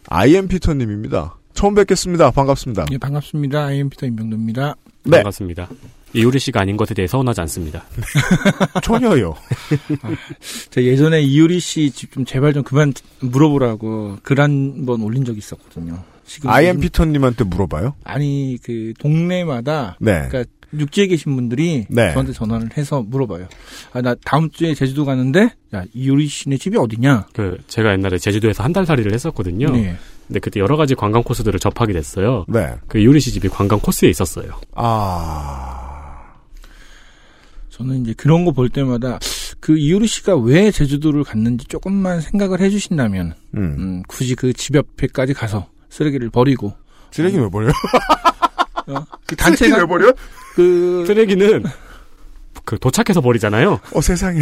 [0.07, 1.35] 아이엠 피터님입니다.
[1.53, 2.31] 처음 뵙겠습니다.
[2.31, 2.85] 반갑습니다.
[2.91, 3.65] 예, 반갑습니다.
[3.65, 4.75] 아이엠 피터 임병도입니다.
[5.03, 5.17] 네.
[5.17, 5.69] 반갑습니다.
[6.13, 7.83] 이효리 씨가 아닌 것에 대해 서운하지 않습니다.
[8.81, 9.35] 전혀요.
[10.71, 16.03] 제가 예전에 이효리 씨 좀 제발 좀 그만 물어보라고 글 한 번 올린 적이 있었거든요.
[16.25, 17.93] 지금 아이엠 피터님한테 물어봐요?
[18.05, 20.27] 아니 그 동네마다 네.
[20.29, 20.45] 그러니까
[20.77, 22.11] 육지에 계신 분들이 네.
[22.13, 23.47] 저한테 전화를 해서 물어봐요.
[23.93, 27.27] 아 나 다음 주에 제주도 가는데 야 이효리 씨네 집이 어디냐?
[27.33, 29.69] 그 제가 옛날에 제주도에서 한 달 살이를 했었거든요.
[29.71, 29.95] 네.
[30.27, 32.45] 근데 그때 여러 가지 관광 코스들을 접하게 됐어요.
[32.47, 32.75] 네.
[32.87, 34.51] 그 이효리 씨 집이 관광 코스에 있었어요.
[34.75, 36.19] 아.
[37.69, 39.19] 저는 이제 그런 거 볼 때마다
[39.59, 43.75] 그 이효리 씨가 왜 제주도를 갔는지 조금만 생각을 해주신다면 음.
[43.79, 46.73] 음, 굳이 그 집 옆에까지 가서 쓰레기를 버리고
[47.11, 47.71] 쓰레기 왜 버려요?
[48.87, 50.13] 어, 그 단체가 왜 버려?
[50.59, 51.63] 그 쓰레기는
[52.65, 53.79] 그 도착해서 버리잖아요.
[53.93, 54.41] 어, 세상에.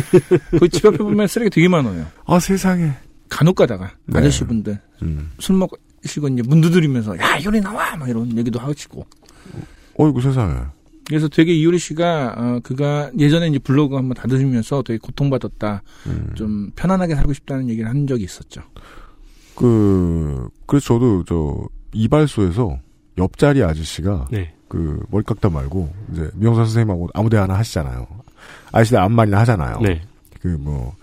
[0.58, 2.06] 그집 옆에 보면 쓰레기 되게 많아요.
[2.24, 2.92] 아, 세상에.
[3.28, 4.18] 간혹 가다가 네.
[4.18, 5.30] 아저씨분들 음.
[5.38, 9.06] 술 먹으시고 이제 문 두드리면서 야 이효리 나와 막 이런 얘기도 하시고
[9.96, 10.54] 어이구, 세상에.
[11.06, 16.32] 그래서 되게 이효리 씨가 어 그가 예전에 이제 블로그 한번 다듬으면서 되게 고통받았다 음.
[16.34, 18.62] 좀 편안하게 살고 싶다는 얘기를 한 적이 있었죠.
[19.54, 22.80] 그, 그래서 저도 저, 이발소에서
[23.18, 24.54] 옆자리 아저씨가 네.
[24.70, 28.06] 그 머리 깎다 말고 이제 미용사 선생님하고 아무데 하나 하시잖아요.
[28.70, 29.80] 아저씨 아무 말이나 하잖아요.
[29.80, 30.00] 네.
[30.40, 30.94] 그뭐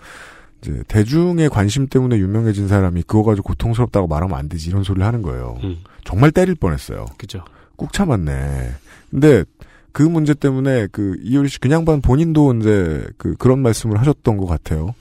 [0.62, 5.20] 이제 대중의 관심 때문에 유명해진 사람이 그거 가지고 고통스럽다고 말하면 안 되지 이런 소리를 하는
[5.20, 5.58] 거예요.
[5.62, 7.04] 음, 정말 때릴 뻔했어요.
[7.18, 7.44] 그죠.
[7.76, 8.70] 꾹 참았네.
[9.10, 9.44] 근데
[9.92, 14.46] 그 문제 때문에 그 이효리 씨 그냥 반 본인도 이제 그 그런 말씀을 하셨던 것
[14.46, 14.94] 같아요.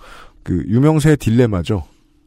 [0.43, 1.86] 그 유명세의 딜레마죠.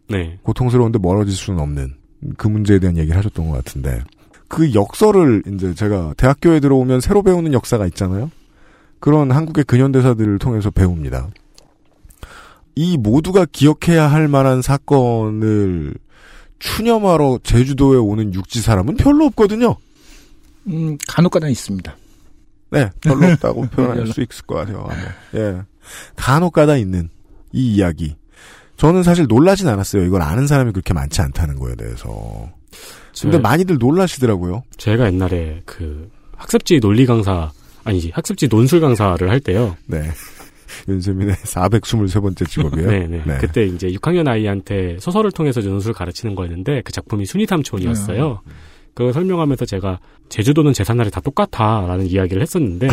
[0.08, 0.38] 네.
[0.42, 1.94] 고통스러운데 멀어질 수는 없는
[2.38, 4.02] 그 문제에 대한 얘기를 하셨던 것 같은데
[4.50, 8.32] 그 역설을 이제 제가 대학교에 들어오면 새로 배우는 역사가 있잖아요.
[8.98, 11.30] 그런 한국의 근현대사들을 통해서 배웁니다.
[12.74, 15.94] 이 모두가 기억해야 할 만한 사건을
[16.58, 19.76] 추념하러 제주도에 오는 육지 사람은 별로 없거든요.
[20.66, 21.96] 음 간혹가다 있습니다.
[22.72, 24.84] 네, 별로 없다고 표현할 수 있을 것 같아요.
[24.90, 25.40] 아마.
[25.40, 25.62] 예.
[26.16, 27.08] 간혹가다 있는
[27.52, 28.16] 이 이야기.
[28.80, 30.04] 저는 사실 놀라진 않았어요.
[30.04, 32.48] 이걸 아는 사람이 그렇게 많지 않다는 거에 대해서.
[33.20, 34.62] 근데 제- 많이들 놀라시더라고요.
[34.78, 37.50] 제가 옛날에 그 학습지 논리 강사
[37.84, 39.76] 아니지 학습지 논술 강사를 할 때요.
[39.86, 40.02] 네.
[40.88, 42.88] 윤세민의 423번째 직업이에요.
[42.88, 43.38] 네, 네.
[43.38, 48.40] 그때 이제 6학년 아이한테 소설을 통해서 논술 가르치는 거였는데 그 작품이 순이삼촌이었어요.
[48.94, 49.98] 그걸 설명하면서 제가
[50.30, 52.88] 제주도는 제삿날이 다 똑같아라는 이야기를 했었는데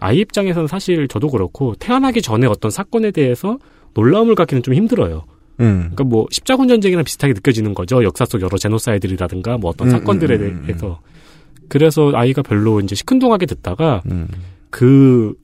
[0.00, 3.58] 아이 입장에서는 사실 저도 그렇고 태어나기 전에 어떤 사건에 대해서
[3.94, 5.24] 놀라움을 갖기는 좀 힘들어요.
[5.60, 5.78] 음.
[5.80, 8.02] 그러니까 뭐 십자군 전쟁이랑 비슷하게 느껴지는 거죠.
[8.02, 10.66] 역사 속 여러 제노사이드라든가 뭐 어떤 음, 사건들에 음, 음, 음.
[10.66, 11.00] 대해서.
[11.68, 14.28] 그래서 아이가 별로 이제 시큰둥하게 듣다가 음.
[14.70, 15.34] 그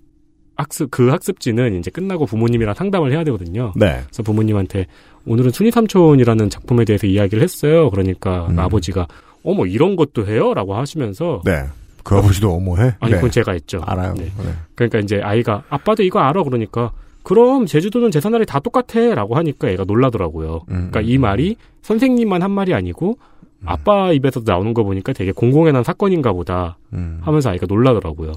[0.56, 3.72] 학습 그 학습지는 이제 끝나고 부모님이랑 상담을 해야 되거든요.
[3.76, 4.00] 네.
[4.06, 4.86] 그래서 부모님한테
[5.26, 7.90] 오늘은 순이 삼촌이라는 작품에 대해서 이야기를 했어요.
[7.90, 8.58] 그러니까 음.
[8.58, 9.06] 아버지가
[9.42, 11.62] 어머 이런 것도 해요?라고 하시면서 네.
[12.02, 12.94] 그 아버지도 어머해?
[13.00, 13.16] 아니 네.
[13.16, 13.80] 그건 제가 했죠.
[13.84, 14.14] 알아요.
[14.14, 14.24] 네.
[14.24, 14.52] 네.
[14.74, 20.62] 그러니까 이제 아이가 아빠도 이거 알아 그러니까 그럼 제주도는 제사날이 다 똑같아라고 하니까 애가 놀라더라고요.
[20.70, 23.18] 음, 그러니까 이 말이 선생님만 한 말이 아니고
[23.64, 27.18] 아빠 입에서도 나오는 거 보니까 되게 공공연한 사건인가 보다 음.
[27.22, 28.33] 하면서 아이가 놀라더라고요.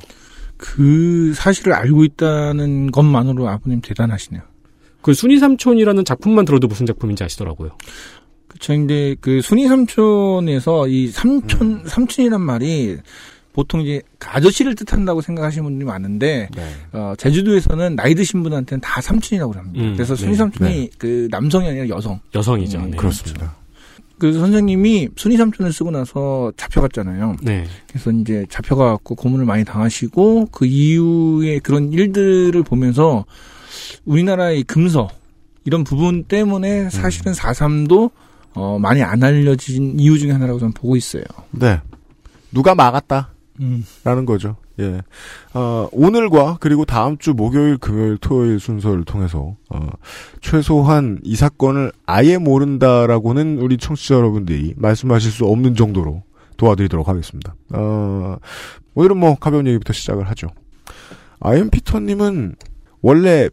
[0.57, 4.41] 그 사실을 알고 있다는 것만으로 아버님 대단하시네요.
[5.01, 7.71] 그 순이 삼촌이라는 작품만 들어도 무슨 작품인지 아시더라고요.
[8.47, 8.73] 그쵸.
[8.73, 12.97] 근데 그 순이 삼촌에서 이 삼촌, 삼촌이란 말이
[13.53, 16.49] 보통 이제 아저씨를 뜻한다고 생각하시는 분들이 많은데,
[16.91, 19.85] 어, 제주도에서는 나이 드신 분한테는 다 삼촌이라고 합니다.
[19.85, 20.89] 음, 그래서 순이 네, 삼촌이 네.
[20.97, 22.19] 그 남성이 아니라 여성.
[22.33, 22.79] 여성이죠.
[22.79, 22.97] 음, 네.
[22.97, 23.55] 그렇습니다.
[24.17, 27.35] 그 선생님이 순이 삼촌을 쓰고 나서 잡혀갔잖아요.
[27.41, 27.65] 네.
[27.87, 33.25] 그래서 이제 잡혀가갖고 고문을 많이 당하시고 그 이후에 그런 일들을 보면서
[34.05, 35.09] 우리나라의 금서
[35.65, 38.11] 이런 부분 때문에 사실은 4.3도
[38.53, 41.23] 어, 많이 안 알려진 이유 중에 하나라고 저는 보고 있어요.
[41.51, 41.79] 네.
[42.51, 43.32] 누가 막았다.
[43.63, 43.85] 음.
[44.03, 44.57] 라는 거죠.
[44.79, 45.01] 예.
[45.53, 49.89] 어, 오늘과 그리고 다음 주 목요일, 금요일, 토요일 순서를 통해서 어,
[50.41, 56.23] 최소한 이 사건을 아예 모른다라고는 우리 청취자 여러분들이 말씀하실 수 없는 정도로
[56.57, 57.55] 도와드리도록 하겠습니다.
[57.73, 58.37] 어,
[58.95, 60.47] 오늘은 뭐 가벼운 얘기부터 시작을 하죠.
[61.39, 62.55] 아이엠 피터님은
[63.01, 63.49] 원래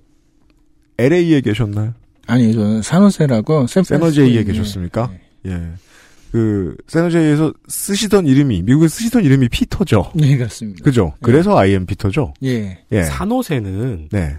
[0.99, 1.95] LA에 계셨나요?
[2.27, 5.11] 아니 저는 산호세라고 세너제이에 계셨습니까?
[5.47, 5.73] 예.
[6.33, 10.13] 그 세너제이에서 쓰시던 이름이 미국에 쓰시던 이름이 피터죠.
[10.15, 10.85] 네 그렇습니다.
[10.85, 11.13] 그죠?
[11.23, 12.35] 그래서 아이엠 피터죠.
[12.45, 12.79] 예.
[12.93, 13.03] 예.
[13.03, 14.37] 산호세는 네.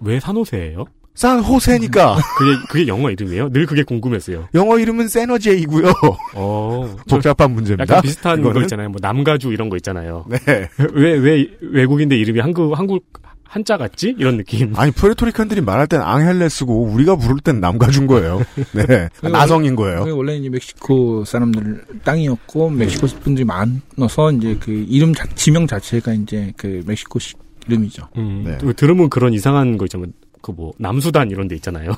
[0.00, 0.84] 왜 산호세예요?
[1.14, 3.50] 산호세니까 그게 그게 영어 이름이에요?
[3.50, 4.48] 늘 그게 궁금했어요.
[4.54, 5.92] 영어 이름은 세너제이고요.
[6.34, 6.96] 어.
[7.10, 7.82] 복잡한 문제입니다.
[7.92, 8.62] 약간 비슷한 거 이거는.
[8.66, 8.88] 있잖아요.
[8.90, 10.24] 뭐 남가주 이런 거 있잖아요.
[10.30, 10.68] 네.
[10.92, 13.04] 왜 왜 외국인데 이름이 한국 한국
[13.50, 14.14] 한자 같지?
[14.16, 14.72] 이런 느낌.
[14.76, 18.40] 아니 푸에르토리칸들이 말할 땐 앙헬레 쓰고 우리가 부를 땐 남가준 거예요.
[18.72, 19.08] 네.
[19.22, 20.04] 아, 나성인 거예요.
[20.16, 26.52] 원래 이제 멕시코 사람들 땅이었고 멕시코 분들이 많아서 이제 그 이름 자, 지명 자체가 이제
[26.56, 28.06] 그 멕시코식 이름이죠.
[28.18, 28.58] 음, 네.
[28.58, 30.10] 또 들으면 그런 이상한 거 있잖아요.
[30.42, 31.90] 그 뭐 남수단 이런 데 있잖아요.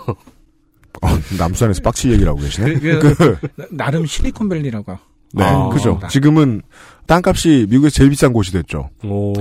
[1.03, 2.75] 어, 남수산에서 빡치 얘기를 하고 계시네.
[2.81, 3.39] 그- 그, 그-
[3.71, 4.99] 나름 실리콘밸리라고.
[5.35, 6.01] 네, 아, 그죠.
[6.11, 6.63] 지금은
[7.07, 8.91] 땅값이 미국에서 제일 비싼 곳이 됐죠.
[9.05, 9.33] 오.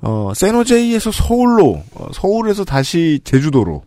[0.00, 3.82] 어, 세노제이에서 서울로, 어, 서울에서 다시 제주도로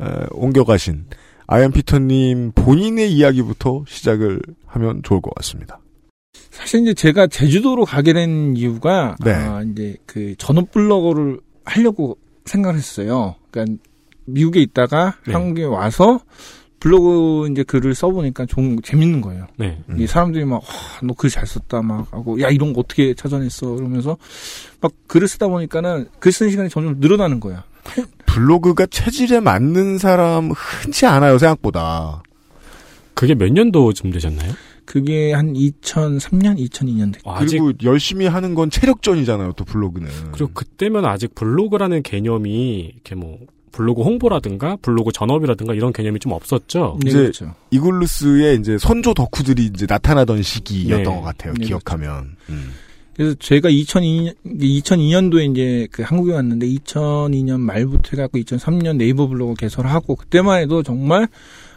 [0.00, 1.06] 에, 옮겨가신
[1.46, 5.78] 아이엠 피터님 본인의 이야기부터 시작을 하면 좋을 것 같습니다.
[6.50, 9.32] 사실 이제 제가 제주도로 가게 된 이유가 네.
[9.32, 13.34] 아, 이제 그 전업 블로거를 하려고 생각을 했어요.
[13.50, 13.82] 그러니까
[14.26, 15.32] 미국에 있다가 네.
[15.32, 16.20] 한국에 와서
[16.84, 19.46] 블로그 이제 글을 써보니까 좀 재밌는 거예요.
[19.56, 19.78] 네.
[19.96, 20.60] 이 사람들이 막,
[21.02, 23.76] 너 글 잘 썼다, 막 하고, 야, 이런 거 어떻게 찾아냈어?
[23.76, 24.18] 이러면서
[24.82, 27.64] 막 글을 쓰다 보니까는 글 쓰는 시간이 점점 늘어나는 거야.
[28.26, 32.22] 블로그가 체질에 맞는 사람 흔치 않아요, 생각보다.
[33.14, 34.52] 그게 몇 년도쯤 되셨나요?
[34.84, 37.32] 그게 한 2003년, 2002년 됐고.
[37.38, 40.10] 그리고 열심히 하는 건 체력전이잖아요, 또 블로그는.
[40.32, 43.38] 그리고 그때면 아직 블로그라는 개념이 이렇게 뭐
[43.74, 46.98] 블로그 홍보라든가 블로그 전업이라든가 이런 개념이 좀 없었죠.
[47.02, 47.54] 네, 이제 그렇죠.
[47.70, 51.20] 이글루스의 이제 선조 덕후들이 이제 나타나던 시기였던 네.
[51.20, 52.36] 것 같아요, 네, 기억하면.
[52.50, 52.72] 음.
[53.16, 60.16] 그래서 제가 2002년, 2002년도에 이제 그 한국에 왔는데 2002년 말부터 해갖고 2003년 네이버 블로그 개설하고
[60.16, 61.28] 그때만 해도 정말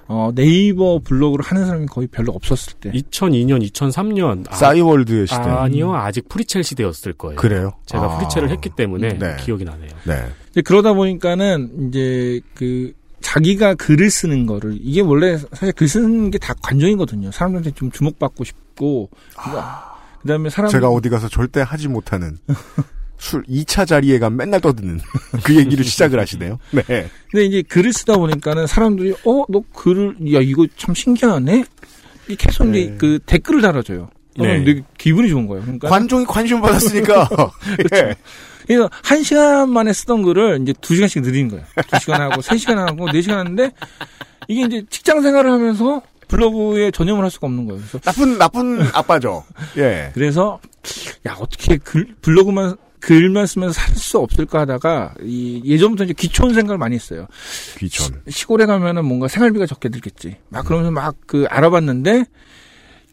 [0.08, 2.92] 어, 네이버 블로그를 하는 사람이 거의 별로 없었을 때.
[2.92, 5.42] 2002년, 2003년 싸이월드의 시대.
[5.42, 7.36] 아니요, 아직 프리첼 시대였을 거예요.
[7.36, 7.74] 그래요?
[7.86, 8.18] 제가 아.
[8.18, 9.36] 프리첼을 했기 때문에 네.
[9.44, 9.90] 기억이 나네요.
[10.06, 10.26] 네.
[10.58, 12.92] 이제 그러다 보니까는 이제 그
[13.22, 17.32] 자기가 글을 쓰는 거를 이게 원래 사실 글 쓰는 게 다 관종이거든요.
[17.32, 19.10] 사람들한테 좀 주목받고 싶고
[20.24, 22.38] 그다음에 사람 제가 어디 가서 절대 하지 못하는
[23.20, 25.00] 술 2차 자리에 가 맨날 떠드는
[25.46, 26.58] 그 얘기를 시작을 하시네요.
[26.72, 27.08] 네.
[27.32, 31.66] 근데 이제 글을 쓰다 보니까는 사람들이 어 너 글을 야 이거 참 신기하네.
[32.30, 34.10] 이 계속 이제 그 댓글을 달아줘요.
[34.44, 34.64] 네.
[34.64, 35.64] 되게 기분이 좋은 거예요.
[35.64, 37.30] 그러니까 관종이 관심 받았으니까.
[37.96, 38.16] 예.
[38.68, 41.64] 그래서 한 시간 만에 쓰던 글을 이제 두 시간씩 늘리는 거예요.
[41.90, 43.72] 두 시간 하고 세 시간 하고 네 시간 하는데
[44.50, 47.82] 이게 이제 직장 생활을 하면서 블로그에 전념을 할 수가 없는 거예요.
[48.04, 49.46] 나쁜 나쁜 아빠죠.
[49.78, 50.12] 예.
[50.14, 50.60] 그래서
[51.26, 56.78] 야 어떻게 글 블로그만 글만 쓰면서 살 수 없을까 하다가 이 예전부터 이제 귀촌 생각을
[56.78, 57.28] 많이 했어요.
[57.78, 58.22] 귀촌.
[58.30, 60.38] 시 골에 가면은 뭔가 생활비가 적게 들겠지.
[60.50, 62.26] 막 그러면서 막 그 알아봤는데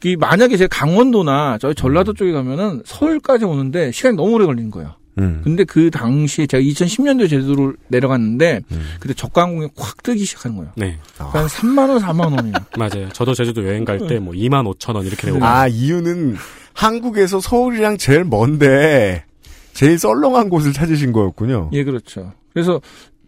[0.04, 4.94] 이 만약에 제가 강원도나 저희 전라도 쪽에 가면은 서울까지 오는데 시간이 너무 오래 걸리는 거예요.
[5.18, 5.40] 음.
[5.44, 8.60] 근데 그 당시에 제가 2010년도에 제주도를 내려갔는데
[9.00, 10.72] 그때 저가항공이 확 뜨기 시작하는 거예요.
[10.76, 10.98] 네.
[11.16, 12.54] 한 3만 원, 4만 원이에요.
[12.76, 13.08] 맞아요.
[13.12, 15.44] 저도 제주도 여행 갈 때 뭐 2만 5천 원 이렇게 내고.
[15.44, 16.36] 아, 이유는
[16.74, 19.24] 한국에서 서울이랑 제일 먼데
[19.72, 21.70] 제일 썰렁한 곳을 찾으신 거였군요.
[21.72, 22.32] 예, 그렇죠.
[22.52, 22.80] 그래서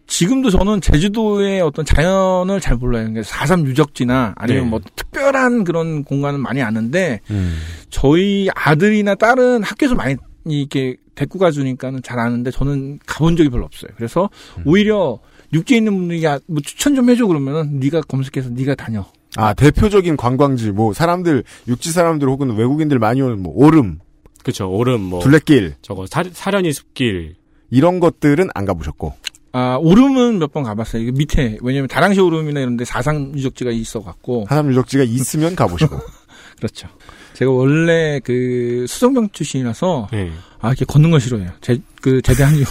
[0.07, 3.07] 지금도 저는 제주도의 어떤 자연을 잘 몰라요.
[3.07, 4.71] 그러니까 4.3 유적지나 아니면 네.
[4.71, 7.59] 뭐 특별한 그런 공간은 많이 아는데 음.
[7.91, 13.91] 저희 아들이나 딸은 학교에서 많이 이렇게 데리고 가주니까는 잘 아는데 저는 가본 적이 별로 없어요.
[13.97, 14.63] 그래서 음.
[14.67, 15.19] 오히려
[15.53, 19.05] 육지에 있는 분들이 야, 뭐 추천 좀 해줘 그러면은 네가 검색해서 네가 다녀.
[19.37, 23.99] 아, 대표적인 관광지, 뭐, 사람들, 육지 사람들 혹은 외국인들 많이 오는, 뭐, 오름,
[24.43, 24.71] 그쵸.
[24.71, 25.21] 오름 뭐.
[25.21, 27.35] 둘레길, 저거 사, 사려니 숲길.
[27.71, 29.15] 이런 것들은 안 가보셨고.
[29.59, 31.01] 아, 오름은 몇 번 가봤어요.
[31.01, 34.45] 이게 밑에, 왜냐면 다랑시 오름이나 이런 데 사상 유적지가 있어갖고.
[34.51, 35.99] 하남 유적지가 있으면 가보시고.
[36.59, 36.89] 그렇죠.
[37.33, 40.31] 제가 원래 그 수성병 출신이라서, 네.
[40.61, 41.53] 아, 이렇게 걷는 거 싫어해요.
[41.63, 42.65] 제, 그, 제대한 이후.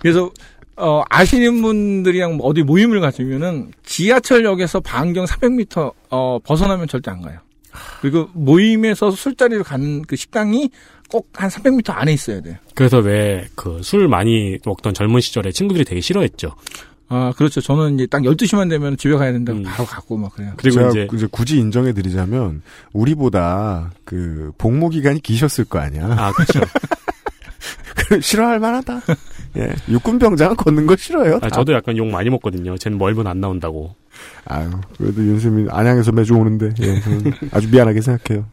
[0.00, 0.32] 그래서,
[0.76, 7.38] 어, 아시는 분들이랑 어디 모임을 가지면은 지하철역에서 반경 300m, 어, 벗어나면 절대 안 가요.
[8.00, 10.70] 그리고 모임에서 술자리를 가는 그 식당이
[11.10, 12.56] 꼭 한 300m 안에 있어야 돼요.
[12.74, 16.54] 그래서 왜 그 술 많이 먹던 젊은 시절에 친구들이 되게 싫어했죠.
[17.08, 17.60] 아, 그렇죠.
[17.60, 20.52] 저는 이제 딱 12시만 되면 집에 가야 된다고 바로 가고 막 그래요.
[20.56, 22.62] 그리고 제가 이제, 굳이 인정해 드리자면
[22.94, 26.06] 우리보다 그 복무 기간이 기셨을 거 아니야.
[26.18, 26.60] 아, 그렇죠.
[28.22, 29.00] 싫어할 만하다.
[29.56, 29.74] 예.
[29.88, 31.38] 육군병장은 걷는 거 싫어요.
[31.42, 32.76] 아, 저도 약간 욕 많이 먹거든요.
[32.78, 33.94] 쟤는 멀면 안 나온다고.
[34.44, 38.46] 아유, 그래도 윤세민 안양에서 매주 오는데 예, 저는 아주 미안하게 생각해요.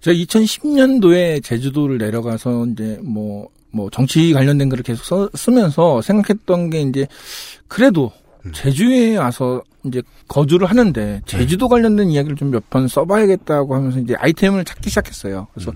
[0.00, 6.82] 제가 2010년도에 제주도를 내려가서 이제 뭐, 뭐 정치 관련된 글을 계속 써, 쓰면서 생각했던 게
[6.82, 7.06] 이제
[7.68, 8.12] 그래도
[8.52, 14.64] 제주에 와서 이제 거주를 하는데 제주도 관련된 이야기를 좀 몇 번 써봐야겠다고 하면서 이제 아이템을
[14.64, 15.46] 찾기 시작했어요.
[15.54, 15.72] 그래서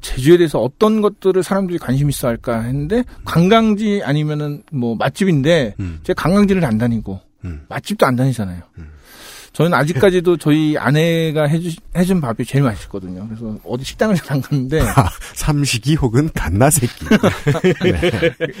[0.00, 5.74] 제주에 대해서 어떤 것들을 사람들이 관심 있어 할까 했는데 관광지 아니면은 뭐 맛집인데
[6.04, 7.20] 제가 관광지를 안 다니고
[7.68, 8.62] 맛집도 안 다니잖아요.
[9.52, 13.28] 저는 아직까지도 저희 아내가 해주, 해준 밥이 제일 맛있거든요.
[13.28, 14.80] 그래서 어디 식당을 잘안 가는데.
[15.34, 16.88] 삼식이 혹은 갓나새끼.
[17.84, 18.10] 네.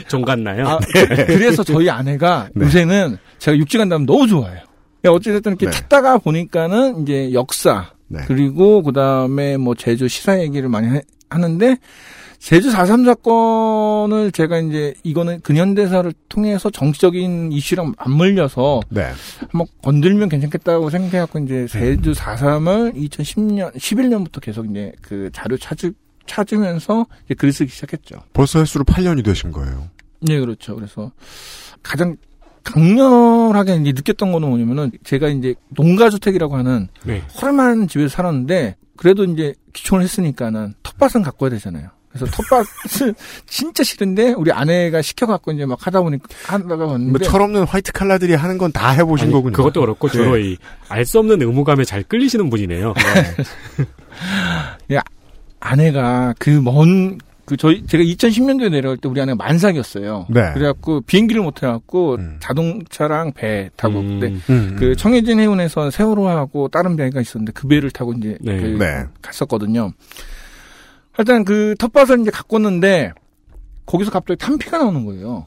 [0.06, 0.68] 종갓나요?
[0.68, 0.78] 아,
[1.26, 2.64] 그래서 저희 아내가 네.
[2.66, 4.60] 요새는 제가 육지 간다면 너무 좋아해요.
[5.08, 7.90] 어찌됐든 이렇게 찾다가 보니까는 이제 역사,
[8.26, 11.76] 그리고 그 다음에 뭐 제주 시사 얘기를 많이 해- 하는데,
[12.38, 19.10] 제주 4.3 사건을 제가 이제 이거는 근현대사를 통해서 정치적인 이슈랑 맞물려서 네.
[19.40, 25.92] 한번 건들면 괜찮겠다고 생각해갖고 이제 제주 4.3을 2010년, 11년부터 계속 이제 그 자료 찾으,
[26.26, 28.16] 찾으면서 이제 글을 쓰기 시작했죠.
[28.34, 29.88] 벌써 횟수로 8년이 되신 거예요.
[30.20, 30.74] 네, 그렇죠.
[30.76, 31.10] 그래서
[31.82, 32.16] 가장
[32.64, 37.22] 강렬하게 이제 느꼈던 거는 뭐냐면은 제가 이제 농가주택이라고 하는 네.
[37.40, 41.88] 허름한 집에서 살았는데 그래도 이제 기촌을 했으니까는 텃밭은 갖고 와야 되잖아요.
[42.08, 43.14] 그래서 텃밭을
[43.46, 48.34] 진짜 싫은데 우리 아내가 시켜갖고 이제 막 하다 보니까 하다가 뭐 봤는데 철없는 화이트 칼라들이
[48.34, 49.52] 하는 건 다 해보신 아니, 거군요.
[49.52, 50.56] 그것도 그렇고 주로 네.
[50.88, 52.94] 이알 수 없는 의무감에 잘 끌리시는 분이네요.
[54.94, 55.00] 야,
[55.60, 60.26] 아내가 그 먼, 그 저희, 제가 2010년도에 내려갈 때 우리 아내가 만삭이었어요.
[60.30, 60.52] 네.
[60.54, 64.20] 그래갖고 비행기를 못 해갖고 자동차랑 배 타고 음.
[64.20, 64.76] 그때 음.
[64.78, 68.56] 그 청해진 해운에서 세월호하고 다른 배가 있었는데 그 배를 타고 이제 네.
[68.60, 69.04] 그 네.
[69.20, 69.92] 갔었거든요.
[71.12, 73.12] 하여튼 그 텃밭을 이제 갖고 왔는데
[73.86, 75.46] 거기서 갑자기 탄피가 나오는 거예요.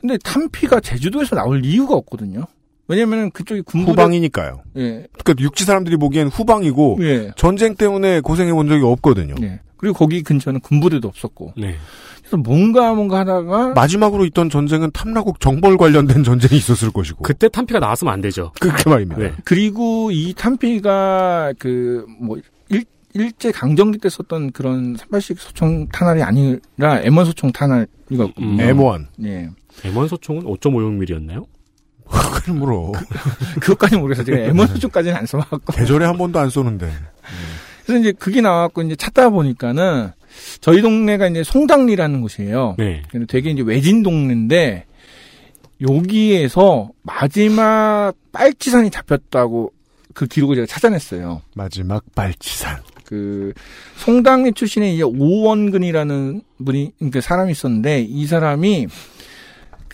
[0.00, 2.46] 근데 탄피가 제주도에서 나올 이유가 없거든요.
[2.88, 4.62] 왜냐면은 그쪽이 군부대 후방이니까요.
[4.76, 5.06] 예.
[5.18, 7.32] 그러니까 육지 사람들이 보기엔 후방이고 예.
[7.36, 9.34] 전쟁 때문에 고생해 본 적이 없거든요.
[9.42, 9.60] 예.
[9.76, 11.54] 그리고 거기 근처는 군부대도 없었고.
[11.56, 11.76] 네.
[12.20, 17.22] 그래서 뭔가 뭔가 하다가 마지막으로 있던 전쟁은 탐라국 정벌 관련된 전쟁이 있었을 것이고.
[17.22, 18.52] 그때 탄피가 나왔으면 안 되죠.
[18.60, 19.20] 그렇게 말입니다.
[19.20, 19.32] 네.
[19.44, 22.38] 그리고 이 탄피가 그뭐
[23.14, 26.60] 일제 강점기 때 썼던 그런 38식 소총 탄알이 아니라
[27.02, 28.32] M1 소총 탄알이거든요.
[28.38, 28.56] 음.
[28.58, 29.06] M1.
[29.24, 29.48] 예.
[29.82, 31.46] M1 소총은 5.56mm였나요?
[32.10, 32.92] 그걸 물어.
[33.60, 34.24] 그것까지 모르겠어요.
[34.24, 35.72] 제가 M1 소총까지는 안 써봤고.
[35.72, 36.90] 계절에 한 번도 안 쏘는데.
[37.84, 40.10] 그래서 이제 그게 나왔고 이제 찾다 보니까는
[40.60, 42.74] 저희 동네가 이제 송당리라는 곳이에요.
[42.78, 43.02] 네.
[43.10, 44.86] 근데 되게 이제 외진 동네인데
[45.80, 49.72] 여기에서 마지막 빨치산이 잡혔다고
[50.14, 51.42] 그 기록을 제가 찾아냈어요.
[51.54, 52.78] 마지막 발치산.
[53.04, 53.52] 그
[53.98, 58.88] 송당리 출신의 이제 오원근이라는 분이 그 사람이 있었는데 이 사람이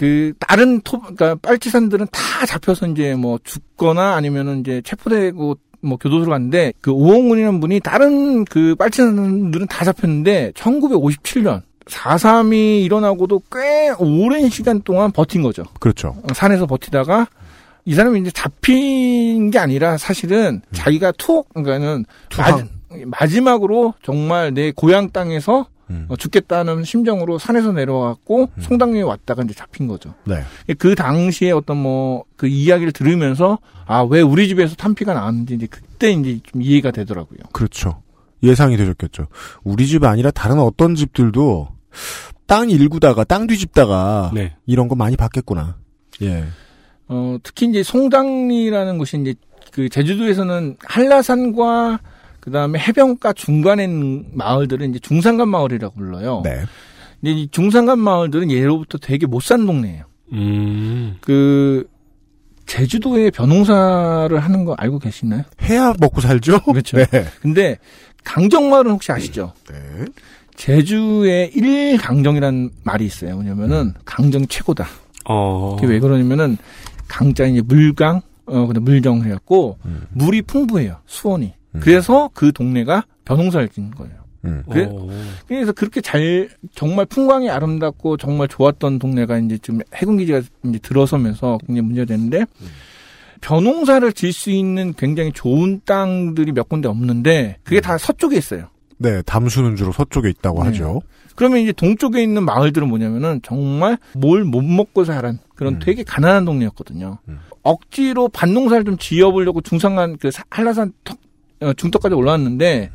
[0.03, 6.29] 그 다른 토 그러니까 빨치산들은 다 잡혀서 이제 뭐 죽거나 아니면은 이제 체포되고 뭐 교도소로
[6.29, 14.83] 갔는데 그 오원근이라는 분이 다른 그 빨치산들은 다 잡혔는데 1957년 4.3이 일어나고도 꽤 오랜 시간
[14.83, 15.63] 동안 버틴 거죠.
[15.79, 16.17] 그렇죠.
[16.25, 17.29] 어, 산에서 버티다가
[17.85, 22.07] 이 사람이 이제 잡힌 게 아니라 사실은 자기가 투 그러니까는.
[23.07, 26.07] 마지, 막으로 정말 내 고향 땅에서 음.
[26.09, 30.15] 어, 죽겠다는 심정으로 산에서 내려와갖고 송당리에 왔다가 이제 잡힌 거죠.
[30.25, 30.43] 네.
[30.79, 36.11] 그 당시에 어떤 뭐 그 이야기를 들으면서 아 왜 우리 집에서 탄피가 나왔는지 이제 그때
[36.11, 37.39] 이제 좀 이해가 되더라고요.
[37.53, 38.03] 그렇죠.
[38.43, 39.29] 예상이 되셨겠죠.
[39.63, 41.69] 우리 집 아니라 다른 어떤 집들도
[42.47, 44.57] 땅 일구다가 땅 뒤집다가 네.
[44.67, 45.77] 이런 거 많이 봤겠구나.
[46.23, 46.45] 예.
[47.07, 49.35] 어, 특히 이제 송당리라는 곳이 이제
[49.71, 52.01] 그 제주도에서는 한라산과
[52.43, 56.41] 그 다음에 해변가 중간에 있는 마을들은 이제 중산간 마을이라고 불러요.
[56.45, 56.63] 네.
[57.21, 60.05] 근데 이 중산간 마을들은 예로부터 되게 못 산 동네예요.
[60.33, 61.17] 음.
[61.21, 61.89] 그
[62.67, 65.45] 제주도에 벼농사를 하는 거 알고 계시나요?
[65.63, 66.61] 해야 먹고 살죠?
[66.67, 66.97] 그렇죠.
[66.97, 67.07] 네.
[67.41, 67.79] 근데
[68.25, 69.53] 강정마을은 혹시 아시죠?
[69.71, 70.05] 네.
[70.57, 73.37] 제주의 1강정이라는 말이 있어요.
[73.37, 74.89] 뭐냐면은 강정 최고다.
[75.27, 75.77] 어.
[75.77, 76.57] 그게 왜 그러냐면은
[77.07, 79.79] 강자 이제 물강 어 근데 물정 해갖고
[80.11, 80.97] 물이 풍부해요.
[81.07, 81.55] 수원이.
[81.81, 84.15] 그래서 그 동네가 벼농사를 짓는 거예요.
[84.45, 84.63] 음.
[84.69, 84.89] 그래,
[85.47, 90.79] 그래 서 그렇게 잘 정말 풍광이 아름답고 정말 좋았던 동네가 이제 좀 해군 기지가 이제
[90.81, 92.45] 들어서면서 굉장히 문제가 됐는데
[93.41, 98.69] 벼농사를 질 수 있는 굉장히 좋은 땅들이 몇 군데 없는데 그게 다 서쪽에 있어요.
[98.99, 100.69] 네, 담수는 주로 서쪽에 있다고 네.
[100.71, 101.01] 하죠.
[101.35, 107.19] 그러면 이제 동쪽에 있는 마을들은 뭐냐면은 정말 뭘 못 먹고 자란 그런 되게 가난한 동네였거든요.
[107.63, 111.21] 억지로 밭농사를 좀 지어보려고 중산간 그 사- 한라산 턱, 어,
[111.77, 112.91] 중턱까지 올라왔는데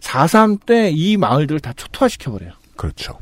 [0.00, 2.52] 4.3 때 이 마을들을 다 초토화시켜버려요.
[2.76, 3.18] 그렇죠.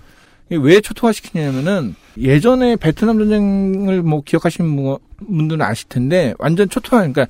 [0.51, 7.27] 왜 초토화시키냐면은 예전에 베트남 전쟁을 뭐 기억하시는 분- 분들은 아실 텐데 완전 초토화 그러니까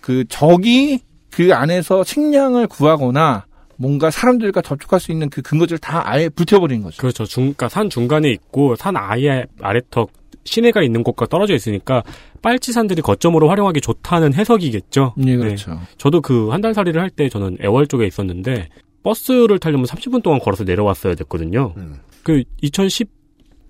[0.00, 3.46] 그 적이 그 안에서 식량을 구하거나
[3.76, 6.96] 뭔가 사람들과 접촉할 수 있는 그 근거지를 다 아예 불태워버린 거죠.
[7.00, 7.24] 그렇죠.
[7.24, 10.10] 중, 그러니까 산 중간에 있고 산 아예 아래턱
[10.48, 12.02] 시내가 있는 곳과 떨어져 있으니까
[12.42, 15.14] 빨치산들이 거점으로 활용하기 좋다는 해석이겠죠.
[15.16, 15.78] 네, 그렇죠.
[15.98, 18.68] 저도 그 한달 살이를 할 때 저는 애월 쪽에 있었는데
[19.02, 21.74] 버스를 타려면 30분 동안 걸어서 내려왔어야 됐거든요.
[22.22, 22.42] 그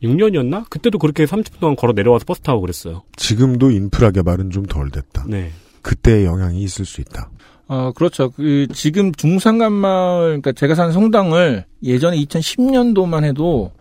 [0.03, 0.69] 2016년이었나?
[0.71, 3.03] 그때도 그렇게 30분 동안 걸어 내려와서 버스 타고 그랬어요.
[3.17, 5.25] 지금도 인프라 개발은 좀 덜 됐다.
[5.29, 5.51] 네.
[5.83, 7.31] 그때의 영향이 있을 수 있다.
[7.69, 8.31] 어, 그렇죠.
[8.31, 13.73] 그, 지금 중산간 마을, 그러니까 제가 사는 성당을 예전에 2010년도만 해도,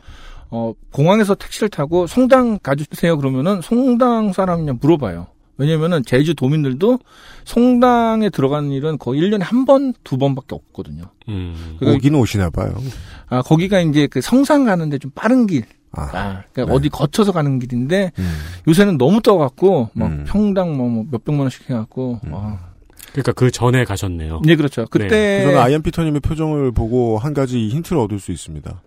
[0.50, 5.28] 어, 공항에서 택시를 타고 성당 가주세요 그러면은 성당 사람이냐 물어봐요.
[5.60, 7.00] 왜냐면은 제주 도민들도
[7.44, 11.06] 성당에 들어가는 일은 거의 1년에 한 번, 두 번밖에 없거든요.
[11.30, 11.76] 음.
[11.80, 12.76] 그거- 오긴 오시나 봐요.
[13.30, 15.66] 아, 거기가 이제 그 성상 가는데 좀 빠른 길.
[15.94, 16.72] 아, 그러니까 네.
[16.72, 18.34] 어디 거쳐서 가는 길인데, 음.
[18.68, 22.34] 요새는 너무 떠갖고, 막 평당 뭐, 뭐 몇백만 원씩 해갖고, 음.
[22.34, 22.60] 와.
[23.14, 24.42] 그러니까 그 전에 가셨네요.
[24.46, 24.86] 네, 그렇죠.
[24.92, 25.42] 그때.
[25.44, 28.82] 저는 아이엠 피터님의 표정을 보고 한 가지 힌트를 얻을 수 있습니다.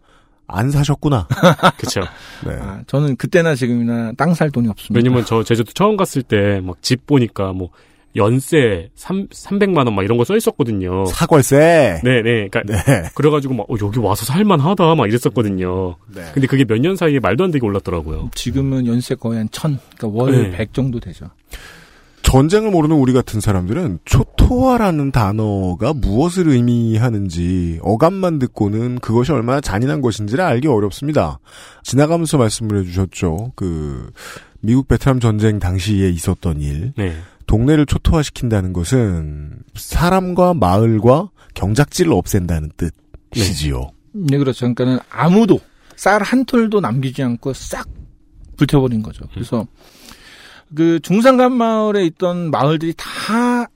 [0.53, 1.27] 안 사셨구나.
[1.79, 2.01] 그렇죠.
[2.47, 2.55] 네.
[2.61, 4.99] 아, 저는 그때나 지금이나 땅 살 돈이 없습니다.
[4.99, 7.71] 왜냐면 저 제주도 처음 갔을 때 막 집 보니까 뭐
[8.17, 11.05] 연세 3, 300만 원 막 이런 거 써 있었거든요.
[11.07, 12.01] 사글세.
[12.03, 12.49] 네, 네.
[12.49, 12.63] 그러니까
[13.15, 15.97] 그래 가지고 막 어, 여기 와서 살 만하다 막 이랬었거든요.
[16.15, 16.23] 네.
[16.35, 18.31] 근데 그게 몇 년 사이에 말도 안 되게 올랐더라고요.
[18.35, 20.57] 지금은 연세 거의 한 천, 그러니까 월 네.
[20.57, 21.27] 100 정도 되죠.
[22.31, 30.45] 전쟁을 모르는 우리 같은 사람들은 초토화라는 단어가 무엇을 의미하는지 어감만 듣고는 그것이 얼마나 잔인한 것인지를
[30.45, 31.41] 알기 어렵습니다.
[31.83, 33.53] 지나가면서 말씀을 해주셨죠.
[33.57, 34.13] 그
[34.61, 36.93] 미국 베트남 전쟁 당시에 있었던 일.
[36.97, 37.17] 네.
[37.49, 42.71] 동네를 초토화시킨다는 것은 사람과 마을과 경작지를 없앤다는
[43.33, 43.91] 뜻이지요.
[44.13, 44.73] 네, 그렇죠.
[44.73, 45.59] 그러니까는 아무도
[45.97, 47.89] 쌀 한 톨도 남기지 않고 싹
[48.57, 49.25] 불태워버린 거죠.
[49.35, 49.67] 그래서
[50.75, 53.69] 그 중산간 마을에 있던 마을들이 다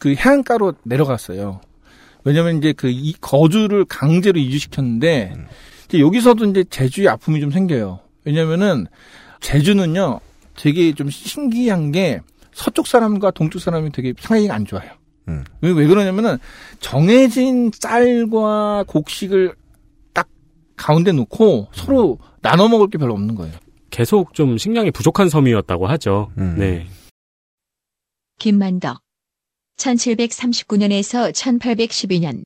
[0.00, 1.60] 그 해안가로 내려갔어요.
[2.24, 5.34] 왜냐면 이제 그 이 거주를 강제로 이주시켰는데
[5.86, 8.00] 이제 여기서도 이제 제주의 아픔이 좀 생겨요.
[8.24, 8.86] 왜냐면은
[9.40, 10.20] 제주는요
[10.56, 12.20] 되게 좀 신기한 게
[12.52, 14.90] 서쪽 사람과 동쪽 사람이 되게 사이가 안 좋아요.
[15.28, 15.44] 음.
[15.60, 16.38] 왜, 왜 그러냐면은
[16.80, 19.54] 정해진 쌀과 곡식을
[20.14, 20.28] 딱
[20.76, 23.54] 가운데 놓고 서로 나눠 먹을 게 별로 없는 거예요.
[23.90, 26.30] 계속 좀 식량이 부족한 섬이었다고 하죠.
[26.36, 26.86] 네.
[28.38, 29.00] 김만덕.
[29.76, 32.42] 1739년에서 1812년.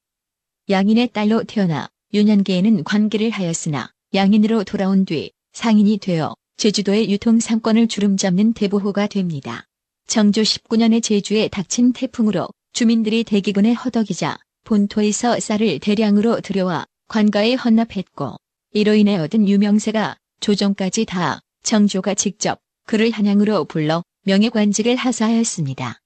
[0.70, 9.08] 양인의 딸로 태어나 유년기에는 관계를 하였으나 양인으로 돌아온 뒤 상인이 되어 제주도의 유통상권을 주름잡는 대보호가
[9.08, 9.66] 됩니다.
[10.06, 18.36] 정조 19년에 제주에 닥친 태풍으로 주민들이 대기근에 허덕이자 본토에서 쌀을 대량으로 들여와 관가에 헌납했고
[18.72, 26.00] 이로 인해 얻은 유명세가 조정까지 다 정조가 직접 그를 한양으로 불러 명예관직을 하사하였습니다.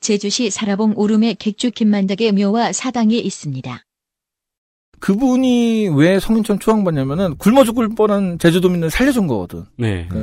[0.00, 3.82] 제주시 사라봉 오름에 객주 김만덕의 묘와 사당이 있습니다.
[4.98, 9.64] 그분이 왜 성인촌 추앙받냐면은 굶어 죽을 뻔한 제주도민을 살려준 거거든.
[9.76, 10.06] 네.
[10.08, 10.16] 그,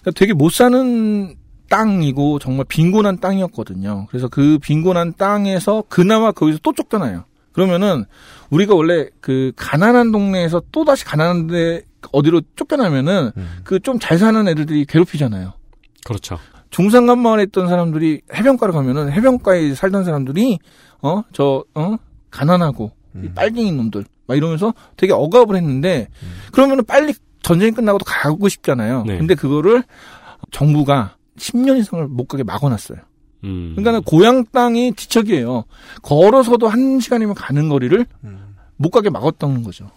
[0.00, 1.36] 그러니까 되게 못 사는
[1.68, 4.06] 땅이고 정말 빈곤한 땅이었거든요.
[4.08, 7.24] 그래서 그 빈곤한 땅에서 그나마 거기서 또 쫓겨나요.
[7.52, 8.04] 그러면은
[8.50, 11.82] 우리가 원래 그 가난한 동네에서 또 다시 가난한 데
[12.12, 13.30] 어디로 쫓겨나면은
[13.64, 15.52] 그좀 잘 사는 애들이 괴롭히잖아요.
[16.04, 16.38] 그렇죠.
[16.70, 20.58] 중산간 마을에 있던 사람들이 해변가로 가면은 해변가에 살던 사람들이
[21.00, 21.98] 어저어
[22.30, 22.90] 가난하고
[23.22, 26.08] 이 빨갱이 놈들 막 이러면서 되게 억압을 했는데
[26.52, 29.04] 그러면은 빨리 전쟁이 끝나고도 가고 싶잖아요.
[29.06, 29.18] 네.
[29.18, 29.84] 근데 그거를
[30.50, 32.98] 정부가 10년 이상을 못 가게 막아놨어요.
[33.44, 33.74] 음.
[33.76, 35.64] 그러니까 고향 땅이 지척이에요.
[36.02, 38.04] 걸어서도 한 시간이면 가는 거리를
[38.76, 39.90] 못 가게 막았던 거죠.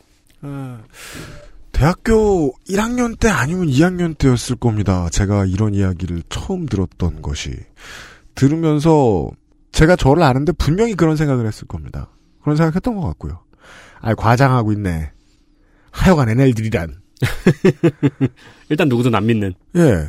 [1.77, 5.09] 대학교 1학년 때 아니면 2학년 때였을 겁니다.
[5.11, 7.51] 제가 이런 이야기를 처음 들었던 것이.
[8.33, 9.29] 들으면서
[9.71, 12.09] 제가 저를 아는데 분명히 그런 생각을 했을 겁니다.
[12.41, 13.43] 그런 생각했던 것 같고요.
[14.01, 15.11] 아 과장하고 있네.
[15.91, 16.95] 하여간 NL들이란.
[18.69, 19.53] 일단 누구도 안 믿는.
[19.75, 20.07] 예.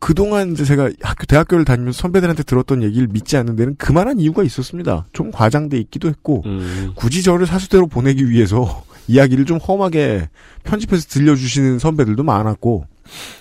[0.00, 5.06] 그동안 이제 제가 학교, 대학교를 다니면서 선배들한테 들었던 얘기를 믿지 않는 데는 그만한 이유가 있었습니다.
[5.12, 6.92] 좀 과장돼 있기도 했고, 음.
[6.94, 10.28] 굳이 저를 사수대로 보내기 위해서 이야기를 좀 험하게
[10.64, 12.86] 편집해서 들려주시는 선배들도 많았고,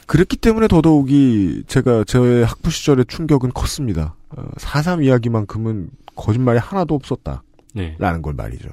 [0.05, 4.15] 그랬기 때문에 더더욱이 제가 제 학부 시절의 충격은 컸습니다.
[4.29, 7.43] 어, 4.3 이야기만큼은 거짓말이 하나도 없었다.
[7.73, 7.95] 네.
[7.97, 8.69] 라는 걸 말이죠.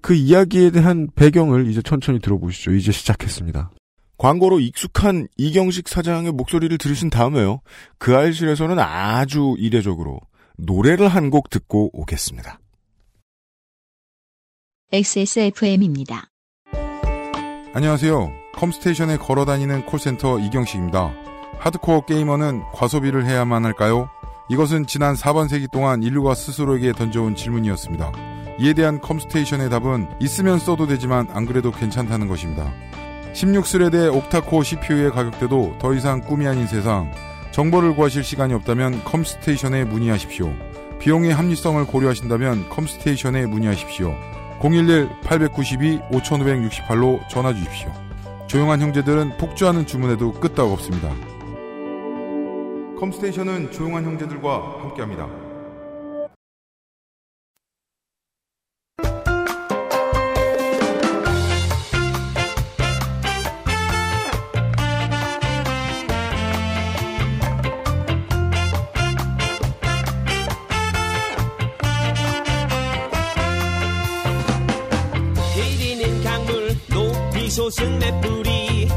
[0.00, 2.72] 그 이야기에 대한 배경을 이제 천천히 들어보시죠.
[2.72, 3.70] 이제 시작했습니다.
[4.16, 7.60] 광고로 익숙한 이경식 사장의 목소리를 들으신 다음에요.
[7.98, 10.20] 그 알실에서는 아주 이례적으로
[10.56, 12.59] 노래를 한 곡 듣고 오겠습니다.
[14.92, 16.24] XSFM입니다.
[17.72, 18.32] 안녕하세요.
[18.54, 21.14] 컴스테이션에 걸어 다니는 콜센터 이경식입니다.
[21.60, 24.10] 하드코어 게이머는 과소비를 해야만 할까요?
[24.48, 28.10] 이것은 지난 4반세기 동안 인류가 스스로에게 던져온 질문이었습니다.
[28.58, 32.72] 이에 대한 컴스테이션의 답은 있으면 써도 되지만 안 그래도 괜찮다는 것입니다.
[33.32, 37.12] 16thread의 octa-core CPU의 가격대도 더 이상 꿈이 아닌 세상.
[37.52, 40.52] 정보를 구하실 시간이 없다면 컴스테이션에 문의하십시오.
[40.98, 44.39] 비용의 합리성을 고려하신다면 컴스테이션에 문의하십시오.
[44.60, 47.92] 011-892-5568로 전화 주십시오.
[48.46, 51.12] 조용한 형제들은 폭주하는 주문에도 끄떡 없습니다.
[52.98, 55.28] 컴스테이션은 조용한 형제들과 함께합니다.
[77.70, 78.88] 솟은 맷불이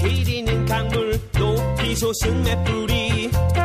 [0.00, 3.57] 흐리는 강물 높이 솟은 삼천리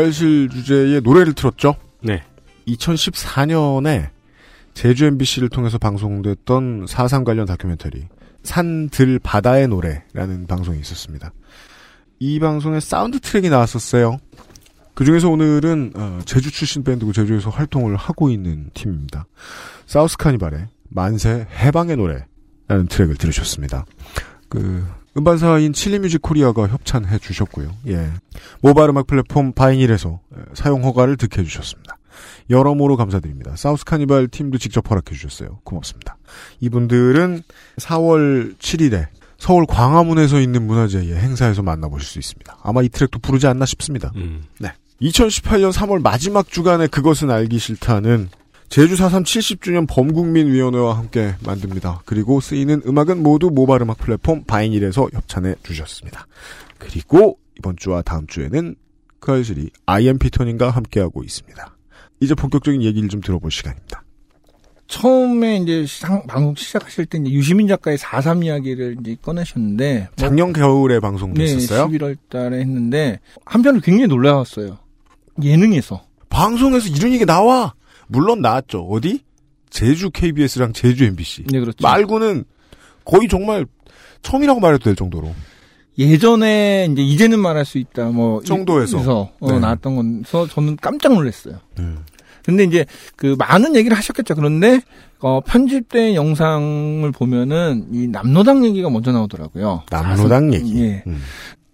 [0.00, 1.74] 그알싫 주제의 노래를 틀었죠.
[2.02, 2.22] 네.
[2.66, 4.08] 2014년에
[4.72, 8.06] 제주 MBC를 통해서 방송됐던 4.3 관련 다큐멘터리
[8.42, 11.32] 산들 바다의 노래라는 방송이 있었습니다.
[12.18, 14.18] 이 방송에 사운드 트랙이 나왔었어요.
[14.94, 19.26] 그 중에서 오늘은 어, 제주 출신 밴드고 제주에서 활동을 하고 있는 팀입니다.
[19.86, 23.84] 사우스 카니발의 만세 해방의 노래라는 트랙을 들으셨습니다.
[24.48, 24.86] 그
[25.16, 27.70] 음반사인 칠리뮤직 코리아가 협찬해 주셨고요.
[27.88, 28.10] 예.
[28.60, 30.20] 모바일 음악 플랫폼 바이닐에서
[30.54, 31.98] 사용 허가를 득해 주셨습니다.
[32.48, 33.56] 여러모로 감사드립니다.
[33.56, 35.60] 사우스 카니발 팀도 직접 허락해 주셨어요.
[35.64, 36.16] 고맙습니다.
[36.60, 37.42] 이분들은
[37.76, 39.06] 4월 7일에
[39.38, 42.58] 서울 광화문에서 있는 문화제의 행사에서 만나보실 수 있습니다.
[42.62, 44.12] 아마 이 트랙도 부르지 않나 싶습니다.
[44.58, 44.72] 네.
[45.00, 48.28] 2018년 3월 마지막 주간에 그것은 알기 싫다는
[48.70, 52.02] 제주 4.3 70주년 범국민위원회와 함께 만듭니다.
[52.04, 56.26] 그리고 쓰이는 음악은 모두 모바일 음악 플랫폼 바이닐에서 협찬해 주셨습니다.
[56.78, 58.76] 그리고 이번 주와 다음 주에는
[59.18, 61.76] 그 알실이 IM 피터님과 함께하고 있습니다.
[62.20, 64.04] 이제 본격적인 얘기를 좀 들어볼 시간입니다.
[64.86, 69.98] 처음에 이제 상- 방송 시작하실 때 이제 유시민 작가의 4.3 이야기를 이제 꺼내셨는데.
[70.00, 71.88] 뭐 작년 겨울에 방송됐었어요.
[71.88, 74.78] 네, 11월 달에 했는데, 한편으로 굉장히 놀라웠어요.
[75.42, 76.02] 예능에서.
[76.28, 77.74] 방송에서 이런 얘기 나와.
[78.10, 78.82] 물론 나왔죠.
[78.82, 79.22] 어디?
[79.70, 81.44] 제주 KBS랑 제주 MBC.
[81.46, 81.78] 네, 그렇죠.
[81.82, 82.44] 말고는
[83.04, 83.66] 거의 정말
[84.22, 85.32] 처음이라고 말해도 될 정도로.
[85.98, 88.98] 예전에 이제 이제는 말할 수 있다 뭐 정도에서.
[88.98, 89.58] 에서, 어, 네.
[89.58, 91.58] 나왔던 건서 저는 깜짝 놀랐어요.
[92.44, 92.86] 근데 이제
[93.16, 94.34] 그 많은 얘기를 하셨겠죠.
[94.34, 94.80] 그런데
[95.20, 99.84] 어 편집된 영상을 보면은 이 남로당 얘기가 먼저 나오더라고요.
[99.90, 100.80] 남로당 얘기.
[100.82, 101.04] 예.
[101.06, 101.20] 음.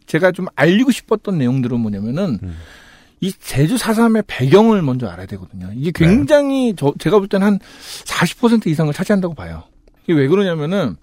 [0.07, 2.39] 제가 좀 알리고 싶었던 내용들은 뭐냐면은
[3.21, 5.71] 이 제주 4.3의 배경을 먼저 알아야 되거든요.
[5.75, 7.59] 이게 굉장히 저 제가 볼 때는 한
[8.05, 9.65] 40% 이상을 차지한다고 봐요.
[10.05, 10.97] 이게 왜 그러냐면은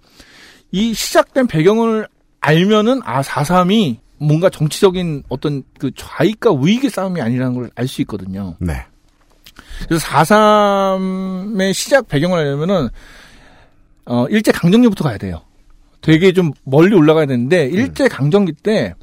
[0.71, 2.07] 이 시작된 배경을
[2.39, 8.55] 알면은 아 4.3이 뭔가 정치적인 어떤 그 좌익과 우익의 싸움이 아니라는 걸 알 수 있거든요.
[8.59, 8.85] 네.
[9.87, 12.89] 그래서 4.3의 시작 배경을 알려면은
[14.05, 15.41] 어 일제 강점기부터 가야 돼요.
[16.01, 18.93] 되게 좀 멀리 올라가야 되는데 일제 강점기 때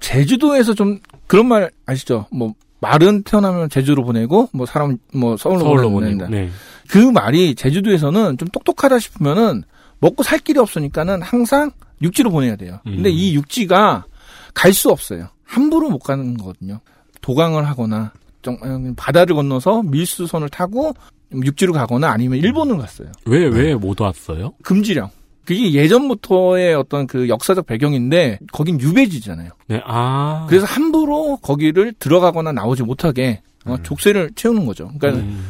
[0.00, 2.26] 제주도에서 좀 그런 말 아시죠?
[2.30, 6.28] 뭐 말은 태어나면 제주로 보내고 뭐 사람 뭐 서울로, 서울로 보낸다.
[6.28, 6.50] 네.
[6.88, 9.62] 그 말이 제주도에서는 좀 똑똑하다 싶으면은
[10.00, 11.70] 먹고 살 길이 없으니까는 항상
[12.02, 12.80] 육지로 보내야 돼요.
[12.84, 13.14] 근데 음.
[13.14, 14.04] 이 육지가
[14.54, 15.28] 갈 수 없어요.
[15.44, 16.80] 함부로 못 가는 거거든요.
[17.20, 18.12] 도강을 하거나
[18.42, 20.92] 좀 어, 바다를 건너서 밀수선을 타고
[21.32, 23.08] 육지로 가거나 아니면 일본으로 갔어요.
[23.26, 24.52] 왜, 왜 못 왔어요?
[24.64, 25.08] 금지령.
[25.44, 29.50] 그게 예전부터의 어떤 그 역사적 배경인데 거긴 유배지잖아요.
[29.68, 30.46] 네, 아.
[30.48, 34.90] 그래서 함부로 거기를 들어가거나 나오지 못하게 어, 족쇄를 채우는 거죠.
[34.98, 35.44] 그러니까 음.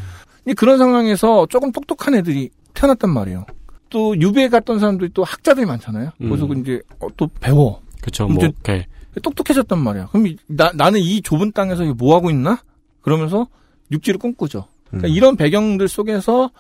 [0.47, 3.45] 이 그런 상황에서 조금 똑똑한 애들이 태어났단 말이에요.
[3.91, 6.11] 또 유배 갔던 사람들이 또 학자들이 많잖아요.
[6.19, 6.61] 그래서 음.
[6.61, 7.81] 이제 어, 또 배워.
[8.01, 8.87] 그쵸, 뭐, 이제 이렇게.
[9.23, 10.07] 똑똑해졌단 말이야.
[10.09, 12.63] 그럼 이- 나, 나는 이 좁은 땅에서 뭐 하고 있나?
[13.03, 13.47] 그러면서
[13.91, 14.67] 육지를 꿈꾸죠.
[14.89, 15.13] 그러니까 음.
[15.13, 16.51] 이런 배경들 속에서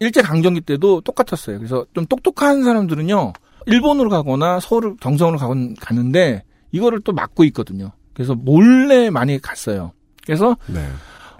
[0.00, 1.58] 일제 강점기 때도 똑같았어요.
[1.58, 3.34] 그래서 좀 똑똑한 사람들은요
[3.66, 6.42] 일본으로 가거나 서울 경성으로 가건 가는데
[6.72, 7.92] 이거를 또 막고 있거든요.
[8.14, 9.92] 그래서 몰래 많이 갔어요.
[10.24, 10.86] 그래서 네.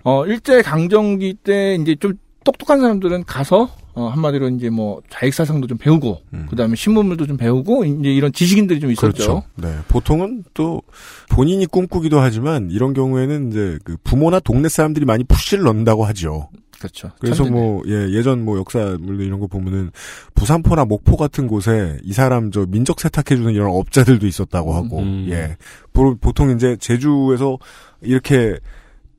[0.05, 5.67] 어 일제 강점기 때 이제 좀 똑똑한 사람들은 가서 어 한마디로 이제 뭐 좌익 사상도
[5.67, 9.13] 좀 배우고 그다음에 신문물도 좀 배우고 이제 이런 지식인들이 좀 있었죠.
[9.13, 9.43] 그렇죠.
[9.57, 9.75] 네.
[9.89, 10.83] 보통은 또
[11.31, 16.51] 본인이 꿈꾸기도 하지만 이런 경우에는 이제 그 부모나 동네 사람들이 많이 푸시를 넣는다고 하죠.
[16.81, 17.11] 그렇죠.
[17.19, 17.61] 그래서 천재네.
[17.61, 19.91] 뭐, 예, 예전 뭐 역사물 이런 거 보면은
[20.35, 25.27] 부산포나 목포 같은 곳에 이 사람 저 민족 세탁해 주는 이런 업자들도 있었다고 하고, 음.
[25.29, 25.57] 예.
[25.93, 27.59] 보, 보통 이제 제주에서
[28.01, 28.57] 이렇게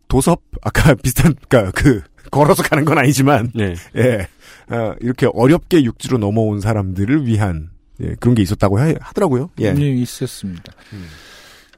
[0.07, 0.41] 도섭?
[0.63, 2.01] 아까 비슷한, 그니까 그,
[2.31, 3.75] 걸어서 가는 건 아니지만, 네.
[3.95, 4.27] 예.
[4.73, 7.69] 어, 이렇게 어렵게 육지로 넘어온 사람들을 위한,
[8.01, 9.51] 예, 그런 게 있었다고 하, 하더라고요.
[9.59, 9.71] 예.
[9.71, 10.73] 네, 있었습니다.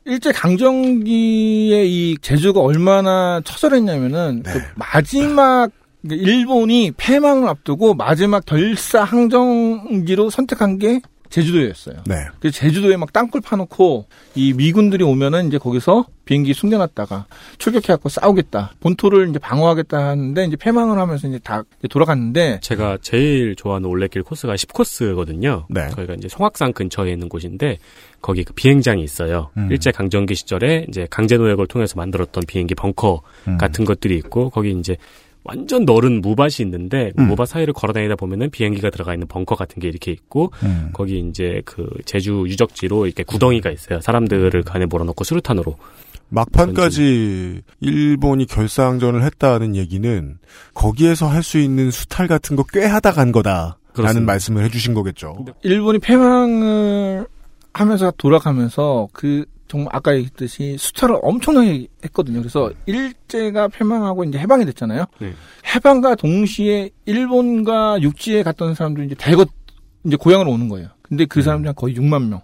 [0.06, 10.30] 일제 강점기에 이 제주가 얼마나 처절했냐면은 그 마지막 그러니까 일본이 패망을 앞두고 마지막 결사 항정지로
[10.30, 11.02] 선택한 게
[11.34, 11.96] 제주도였어요.
[12.06, 12.28] 네.
[12.40, 14.06] 그래서 제주도에 막 땅굴 파놓고
[14.36, 17.26] 이 미군들이 오면은 이제 거기서 비행기 숨겨놨다가
[17.58, 18.74] 출격해갖고 싸우겠다.
[18.80, 24.22] 본토를 이제 방어하겠다 하는데 이제 패망을 하면서 이제 다 이제 돌아갔는데 제가 제일 좋아하는 올레길
[24.22, 25.66] 코스가 10코스거든요.
[25.70, 25.88] 네.
[25.88, 27.80] 거기가 이제 송악산 근처에 있는 곳인데
[28.22, 29.50] 거기 그 비행장이 있어요.
[29.58, 29.70] 음.
[29.72, 33.58] 일제 강점기 시절에 이제 강제 노역을 통해서 만들었던 비행기 벙커 음.
[33.58, 34.98] 같은 것들이 있고 거기 이제
[35.44, 37.28] 완전 넓은 무밭이 있는데 그 음.
[37.28, 40.90] 무밭 사이를 걸어다니다 보면은 비행기가 들어가 있는 벙커 같은 게 이렇게 있고 음.
[40.94, 44.00] 거기 이제 그 제주 유적지로 이렇게 구덩이가 있어요.
[44.02, 45.76] 사람들을 그 안에 몰아넣고 수류탄으로
[46.30, 50.38] 막판까지 일본이 결사항전을 했다는 얘기는
[50.74, 54.26] 거기에서 할 수 있는 수탈 같은 거 꽤 하다 간 거다라는 그렇습니다.
[54.32, 55.46] 말씀을 해주신 거겠죠.
[55.62, 57.28] 일본이 패망을
[57.74, 62.38] 하면서 돌아가면서 그 정말 아까 얘기했듯이 수탈을 엄청나게 했거든요.
[62.40, 65.06] 그래서 일제가 패망하고 이제 해방이 됐잖아요.
[65.18, 65.34] 네.
[65.74, 69.48] 해방과 동시에 일본과 육지에 갔던 사람들이 이제 대거
[70.04, 70.90] 이제 고향으로 오는 거예요.
[71.02, 72.42] 근데 그 사람들이 한 거의 6만 명.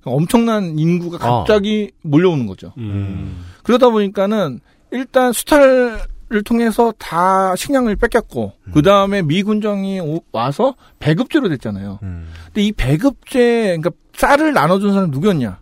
[0.00, 2.72] 그러니까 엄청난 인구가 갑자기 몰려오는 거죠.
[2.78, 3.44] 음.
[3.62, 4.58] 그러다 보니까는
[4.90, 6.00] 일단 수탈을
[6.44, 12.00] 통해서 다 식량을 뺏겼고 그 다음에 미군정이 오- 와서 배급제로 됐잖아요.
[12.00, 15.60] 근데 이 배급제 그러니까 쌀을 나눠준 사람 누구였냐?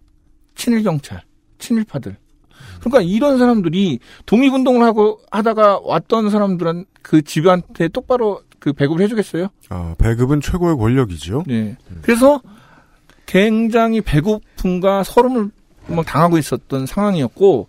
[0.55, 1.23] 친일 경찰,
[1.59, 2.17] 친일파들.
[2.81, 9.49] 그러니까 이런 사람들이 독립운동을 하고 하다가 왔던 사람들한 그 집안한테 똑바로 그 배급을 해주겠어요?
[9.71, 11.45] 아, 배급은 최고의 권력이죠.
[11.47, 11.77] 네.
[12.03, 12.41] 그래서
[13.27, 15.51] 굉장히 배고픔과 서름을
[15.89, 17.69] 막 당하고 있었던 상황이었고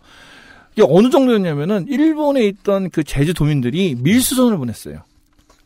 [0.74, 5.04] 이게 어느 정도였냐면은 일본에 있던 그 제주도민들이 밀수선을 보냈어요.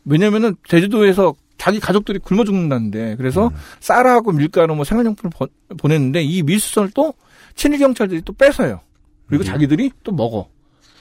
[0.04, 3.50] 왜냐면은 제주도에서 자기 가족들이 굶어 죽는다는데 그래서
[3.80, 7.12] 쌀하고 밀가루 뭐 생활용품을 보- 보냈는데 이 밀수선을 또
[7.56, 8.80] 친일 경찰들이 또 뺏어요.
[9.26, 10.48] 그리고 자기들이 또 먹어.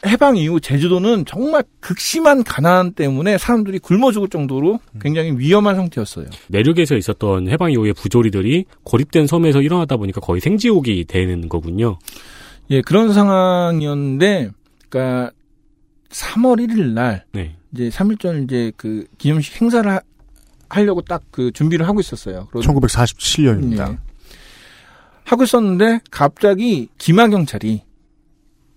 [0.06, 6.28] 해방 이후 제주도는 정말 극심한 가난 때문에 사람들이 굶어 죽을 정도로 굉장히 위험한 상태였어요.
[6.50, 11.98] 내륙에서 있었던 해방 이후의 부조리들이 고립된 섬에서 일어나다 보니까 거의 생지옥이 되는 거군요.
[12.70, 14.52] 예, 그런 상황이었는데,
[14.90, 15.32] 그니까,
[16.10, 17.56] 3월 1일 날, 네.
[17.74, 20.00] 이제 3일절 이제 그 기념식 행사를
[20.70, 22.48] 하, 하려고 딱 그 준비를 하고 있었어요.
[22.52, 23.92] 그러- 1947년입니다.
[23.92, 23.98] 예.
[25.24, 27.84] 하고 있었는데, 갑자기 기마 경찰이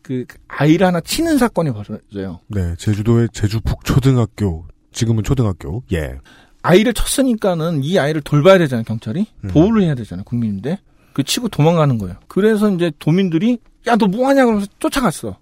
[0.03, 2.41] 그 아이를 하나 치는 사건이 벌어져요.
[2.49, 6.19] 네, 제주도의 제주 북초등학교, 지금은 초등학교, 예.
[6.63, 9.27] 아이를 쳤으니까는 이 아이를 돌봐야 되잖아요, 경찰이.
[9.49, 10.79] 보호를 해야 되잖아요, 국민인데.
[11.13, 12.17] 그 치고 도망가는 거예요.
[12.29, 15.39] 그래서 이제 도민들이, 야, 너 뭐 하냐, 그러면서 쫓아갔어.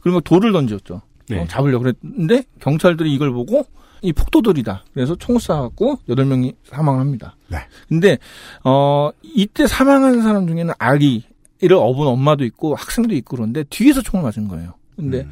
[0.00, 1.00] 그리고 돌을 던졌죠.
[1.28, 1.40] 네.
[1.40, 3.64] 어, 잡으려고 그랬는데, 경찰들이 이걸 보고,
[4.04, 4.84] 이 폭도들이다.
[4.94, 7.36] 그래서 총을 쏴갖고, 8명이 사망을 합니다.
[7.48, 7.58] 네.
[7.88, 8.18] 근데,
[8.62, 14.46] 어, 이때 사망한 사람 중에는 아기를 업은 엄마도 있고, 학생도 있고 그런데, 뒤에서 총을 맞은
[14.48, 14.74] 거예요.
[14.96, 15.26] 근데,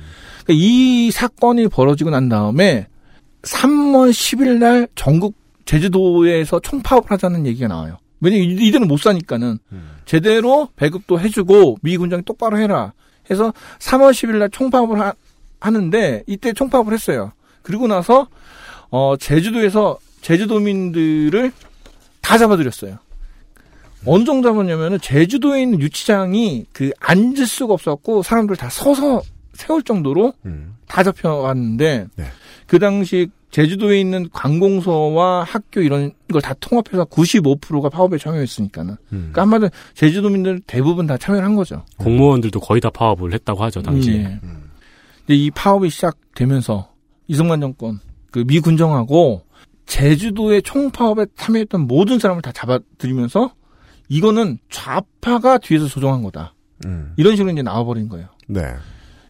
[0.45, 2.87] 그러니까 이 사건이 벌어지고 난 다음에,
[3.43, 7.99] 3월 10일 날 전국 제주도에서 총파업을 하자는 얘기가 나와요.
[8.21, 9.59] 왜냐면 이- 이들은 못 사니까는
[10.05, 12.93] 제대로 배급도 해주고 미 군장이 똑바로 해라
[13.31, 15.13] 해서 3월 10일 날 총파업을 하,
[15.61, 17.33] 하는데 이때 총파업을 했어요.
[17.63, 18.29] 그리고 나서
[18.93, 21.51] 어 제주도에서 제주도민들을
[22.21, 22.99] 다 잡아들였어요.
[24.05, 29.23] 어느 정도 잡았냐면은 제주도에 있는 유치장이 그 앉을 수가 없었고 사람들 다 서서
[29.55, 30.35] 세울 정도로
[30.89, 32.07] 다 잡혀왔는데
[32.67, 38.97] 그 당시 제주도에 있는 관공서와 학교 이런 걸 다 통합해서 95%가 파업에 참여했으니까는.
[39.11, 41.85] 그러니까 한마디로 제주도민들 대부분 다 참여를 한 거죠.
[41.99, 44.15] 공무원들도 거의 다 파업을 했다고 하죠, 당시에.
[44.21, 44.41] 예.
[45.27, 46.91] 근데 이 파업이 시작되면서
[47.29, 48.01] 이승만 정권
[48.33, 49.45] 그 미 군정하고
[49.87, 53.55] 제주도의 총파업에 참여했던 모든 사람을 다 잡아들이면서
[54.09, 56.55] 이거는 좌파가 뒤에서 조종한 거다.
[57.17, 58.29] 이런 식으로 이제 나와버린 거예요.
[58.49, 58.75] 네.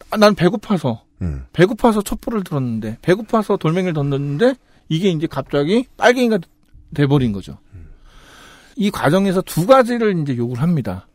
[0.09, 1.45] 아, 난 배고파서 음.
[1.53, 4.55] 배고파서 촛불을 들었는데 배고파서 돌멩이를 던졌는데
[4.89, 6.39] 이게 이제 갑자기 빨갱이가
[6.93, 7.57] 돼버린 거죠.
[8.75, 11.07] 이 과정에서 두 가지를 이제 요구를 합니다.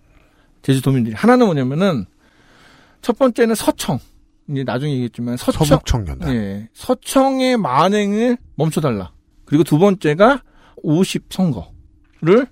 [0.62, 2.06] 제주도민들이 하나는 뭐냐면은
[3.02, 3.98] 첫 번째는 서청
[4.50, 6.32] 이제 나중에 얘기했지만 서청 서북청년단.
[6.34, 9.12] 예, 서청의 만행을 멈춰달라.
[9.44, 10.42] 그리고 두 번째가
[10.82, 12.46] 50 선거를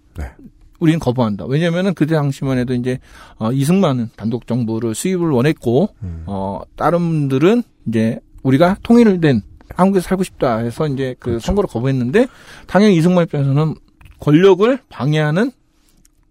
[0.79, 1.47] 우리는 거부한다.
[1.47, 2.99] 왜냐면은 그때 당시만 해도 이제
[3.39, 5.89] 어, 이승만은 단독 정부를 수입을 원했고
[6.27, 9.43] 어 다른 분들은 이제 우리가 통일된
[9.75, 12.27] 한국에서 살고 싶다 해서 이제 그 선거를 거부했는데
[12.67, 13.75] 당연히 이승만 입장에서는
[14.21, 15.51] 권력을 방해하는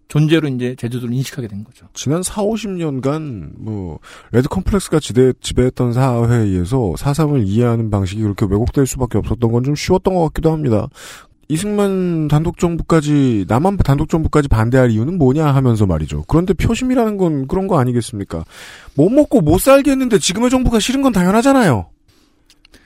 [0.07, 1.87] 존재로 이제 제주도를 인식하게 된 거죠.
[1.93, 3.99] 지난 4, 50년간 뭐
[4.31, 9.75] 레드 컴플렉스가 지대, 지배했던 사회에 의해서 사삼을 이해하는 방식이 그렇게 왜곡될 수밖에 없었던 건 좀
[9.75, 10.87] 쉬웠던 것 같기도 합니다.
[11.47, 16.23] 이승만 단독 정부까지 남한 단독 정부까지 반대할 이유는 뭐냐 하면서 말이죠.
[16.27, 18.45] 그런데 표심이라는 건 그런 거 아니겠습니까?
[18.95, 21.87] 못 먹고 못 살겠는데 지금의 정부가 싫은 건 당연하잖아요.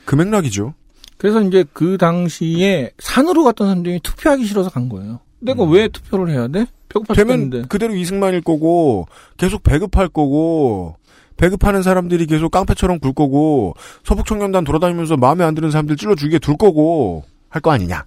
[0.05, 0.73] 그 맥락이죠.
[1.17, 5.19] 그래서 이제 그 당시에 산으로 갔던 사람들이 투표하기 싫어서 간 거예요.
[5.39, 6.65] 내가 왜 투표를 해야 돼?
[6.89, 7.67] 배고파 되면 죽겠는데.
[7.67, 10.95] 그대로 이승만일 거고 계속 배급할 거고
[11.37, 13.73] 배급하는 사람들이 계속 깡패처럼 굴 거고
[14.03, 18.03] 서북 청년단 돌아다니면서 마음에 안 드는 사람들 찔러 죽이게 둘 거고 할 거 아니냐.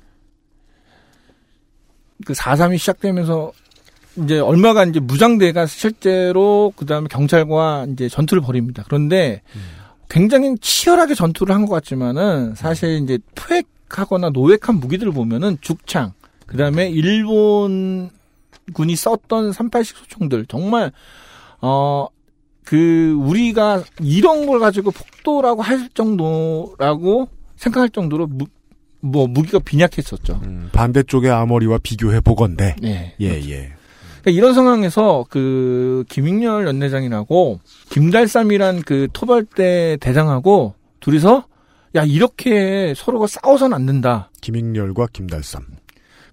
[2.26, 3.52] 그 4.3이 시작되면서
[4.16, 8.84] 이제 얼마가 이제 무장대가 실제로 그 다음에 경찰과 이제 전투를 벌입니다.
[8.86, 9.40] 그런데
[10.08, 16.12] 굉장히 치열하게 전투를 한 것 같지만은 사실 이제 포획하거나 노획한 무기들을 보면은 죽창,
[16.52, 18.10] 그 다음에 일본
[18.74, 20.92] 군이 썼던 38식 소총들 정말
[21.60, 22.06] 어.
[22.64, 28.46] 그 우리가 이런 걸 가지고 폭도라고 할 정도라고 생각할 정도로 무,
[29.00, 30.40] 뭐 무기가 빈약했었죠.
[30.72, 32.76] 반대쪽의 아머리와 비교해 보건데.
[32.80, 33.14] 네.
[33.20, 33.72] 예, 예.
[34.22, 41.44] 그러니까 이런 상황에서 그 김익렬 연대장이라고 김달삼이란 그 토벌대 대장하고 둘이서
[41.96, 44.30] 야 이렇게 서로가 싸워서는 안 된다.
[44.40, 45.62] 김익렬과 김달삼.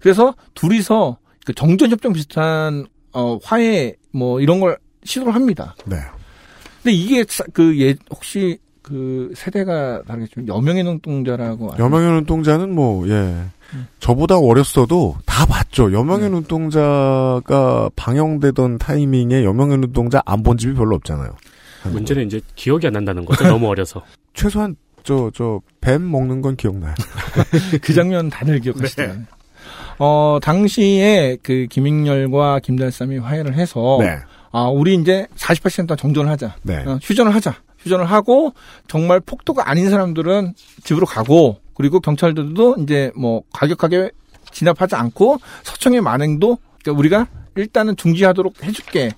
[0.00, 5.74] 그래서 둘이서 그 정전 협정 비슷한 어 화해 뭐 이런 걸 시도를 합니다.
[5.86, 5.96] 네.
[6.82, 11.74] 근데 이게 그 예 혹시 그 세대가 다르겠지만 여명의 눈동자라고?
[11.78, 13.44] 여명의 눈동자는 뭐, 예.
[14.00, 15.92] 저보다 어렸어도 다 봤죠.
[15.92, 21.30] 여명의 눈동자가 방영되던 타이밍에 여명의 눈동자 안 본 집이 별로 없잖아요.
[21.92, 23.44] 문제는 이제 기억이 안 난다는 거죠.
[23.46, 24.02] 너무 어려서.
[24.34, 24.74] 최소한,
[25.04, 26.94] 저, 저, 뱀 먹는 건 기억나요.
[27.82, 29.22] 그 장면 다들 기억하시잖아요.
[30.02, 34.16] 어, 당시에 그 김익렬과 김달삼이 화해를 해서 네.
[34.50, 36.56] 아, 우리 이제 48시간 동안 정전을 하자.
[36.62, 36.78] 네.
[36.86, 37.54] 어, 휴전을 하자.
[37.80, 38.54] 휴전을 하고
[38.88, 44.10] 정말 폭도가 아닌 사람들은 집으로 가고 그리고 경찰들도 이제 뭐 가격하게
[44.50, 47.26] 진압하지 않고 서청의 만행도 그러니까 우리가
[47.56, 49.10] 일단은 중지하도록 해줄게.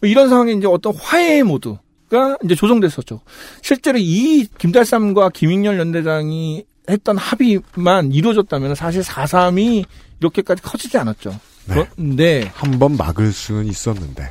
[0.00, 1.76] 뭐 이런 상황에 이제 어떤 화해의 모드
[2.08, 3.20] 가 이제 조정됐었죠.
[3.62, 9.84] 실제로 이 김달삼과 김익렬 연대장이 했던 합의만 이루어졌다면 사실 4.3이
[10.20, 11.38] 이렇게까지 커지지 않았죠.
[11.68, 14.30] 그런데 한 번 막을 수는 있었는데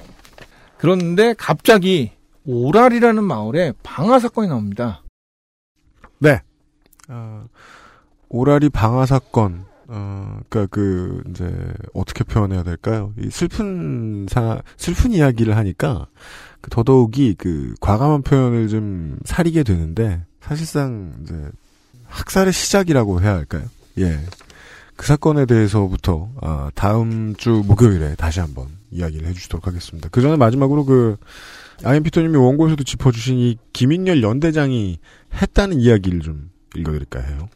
[0.77, 2.11] 그런데 갑자기
[2.45, 5.03] 오랄이라는 마을에 방화 사건이 나옵니다.
[6.19, 6.41] 네.
[7.09, 7.45] 어,
[8.29, 9.65] 오라리 방화 사건.
[9.87, 11.47] 어, 그니까 그, 이제,
[11.93, 13.13] 어떻게 표현해야 될까요?
[13.19, 16.07] 이 슬픈 사, 슬픈 이야기를 하니까,
[16.61, 21.35] 그 더더욱이 그, 과감한 표현을 좀 사리게 되는데, 사실상, 이제,
[22.15, 23.63] 학살의 시작이라고 해야 할까요?
[23.99, 24.19] 예.
[24.95, 30.07] 그 사건에 대해서부터, 아, 다음 주 목요일에 다시 한번 이야기를 해주시도록 하겠습니다.
[30.09, 31.17] 그 전에 마지막으로 그,
[31.83, 34.97] 아임피터님이 원고에서도 짚어주신 이 김인열 연대장이
[35.33, 37.49] 했다는 이야기를 좀 읽어드릴까 해요.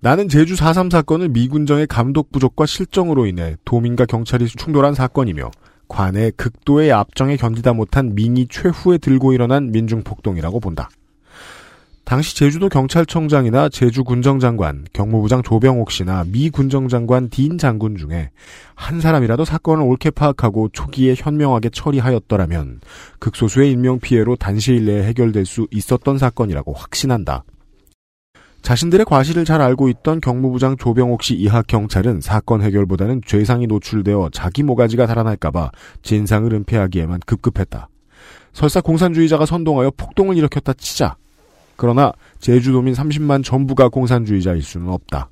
[0.00, 5.50] 나는 제주 4.3 사건을 미군정의 감독 부족과 실정으로 인해 도민과 경찰이 충돌한 사건이며
[5.86, 10.90] 관의 극도의 압정에 견디다 못한 민이 최후에 들고 일어난 민중폭동이라고 본다.
[12.04, 18.30] 당시 제주도 경찰청장이나 제주 군정장관, 경무부장 조병옥 씨나 미 군정장관 딘 장군 중에
[18.74, 22.80] 한 사람이라도 사건을 옳게 파악하고 초기에 현명하게 처리하였더라면
[23.20, 27.44] 극소수의 인명 피해로 단시일 내에 해결될 수 있었던 사건이라고 확신한다.
[28.60, 34.62] 자신들의 과실을 잘 알고 있던 경무부장 조병옥 씨 이하 경찰은 사건 해결보다는 죄상이 노출되어 자기
[34.62, 35.70] 모가지가 달아날까봐
[36.02, 37.88] 진상을 은폐하기에만 급급했다.
[38.52, 41.16] 설사 공산주의자가 선동하여 폭동을 일으켰다 치자.
[41.76, 45.30] 그러나 제주도민 30만 전부가 공산주의자일 수는 없다.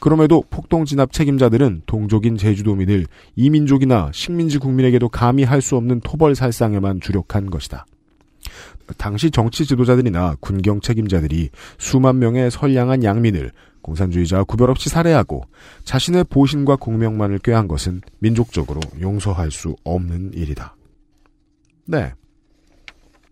[0.00, 3.06] 그럼에도 폭동 진압 책임자들은 동족인 제주도민을
[3.36, 7.84] 이민족이나 식민지 국민에게도 감히 할 수 없는 토벌 살상에만 주력한 것이다.
[8.96, 13.52] 당시 정치 지도자들이나 군경 책임자들이 수만 명의 선량한 양민을
[13.82, 15.42] 공산주의자와 구별 없이 살해하고
[15.84, 20.76] 자신의 보신과 공명만을 꾀한 것은 민족적으로 용서할 수 없는 일이다.
[21.86, 22.12] 네.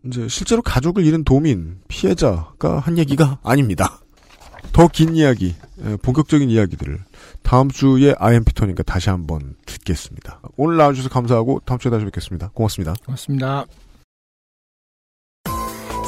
[0.07, 4.01] 이제 실제로 가족을 잃은 도민, 피해자가 한 얘기가 아닙니다.
[4.73, 5.55] 더 긴 이야기,
[5.85, 6.99] 예, 본격적인 이야기들을
[7.43, 10.41] 다음 주에 아이엠피터니까 다시 한번 듣겠습니다.
[10.57, 12.51] 오늘 나와주셔서 감사하고 다음 주에 다시 뵙겠습니다.
[12.53, 12.95] 고맙습니다.
[13.05, 13.65] 고맙습니다.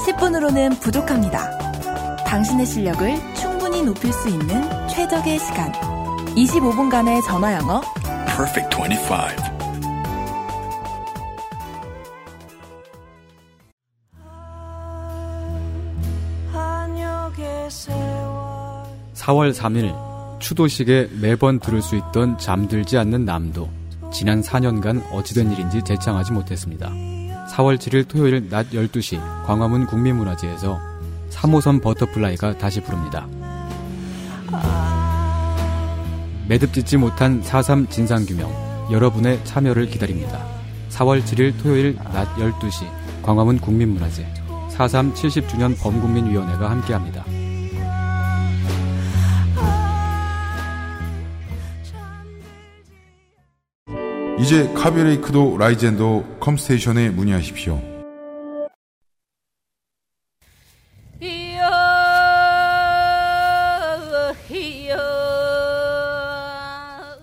[0.07, 1.57] 10분으로는 부족합니다.
[2.24, 5.72] 당신의 실력을 충분히 높일 수 있는 최적의 시간.
[6.34, 7.80] 25분간의 전화 영어.
[8.26, 9.47] Perfect 25.
[19.14, 23.69] 4월 3일 추도식에 매번 들을 수 있던 잠들지 않는 남도
[24.12, 26.89] 지난 4년간 어찌된 일인지 재창하지 못했습니다.
[26.89, 30.79] 4월 7일 토요일 낮 12시 광화문 국민문화제에서
[31.31, 33.27] 3호선 버터플라이가 다시 부릅니다.
[36.49, 40.43] 매듭짓지 못한 4.3 진상규명 여러분의 참여를 기다립니다.
[40.91, 42.87] 4월 7일 토요일 낮 12시
[43.23, 44.26] 광화문 국민문화제
[44.71, 47.25] 4.3 70주년 범국민위원회가 함께합니다.
[54.41, 57.80] 이제 카비레이크도 라이젠도 컴스테이션에 문의하십시오.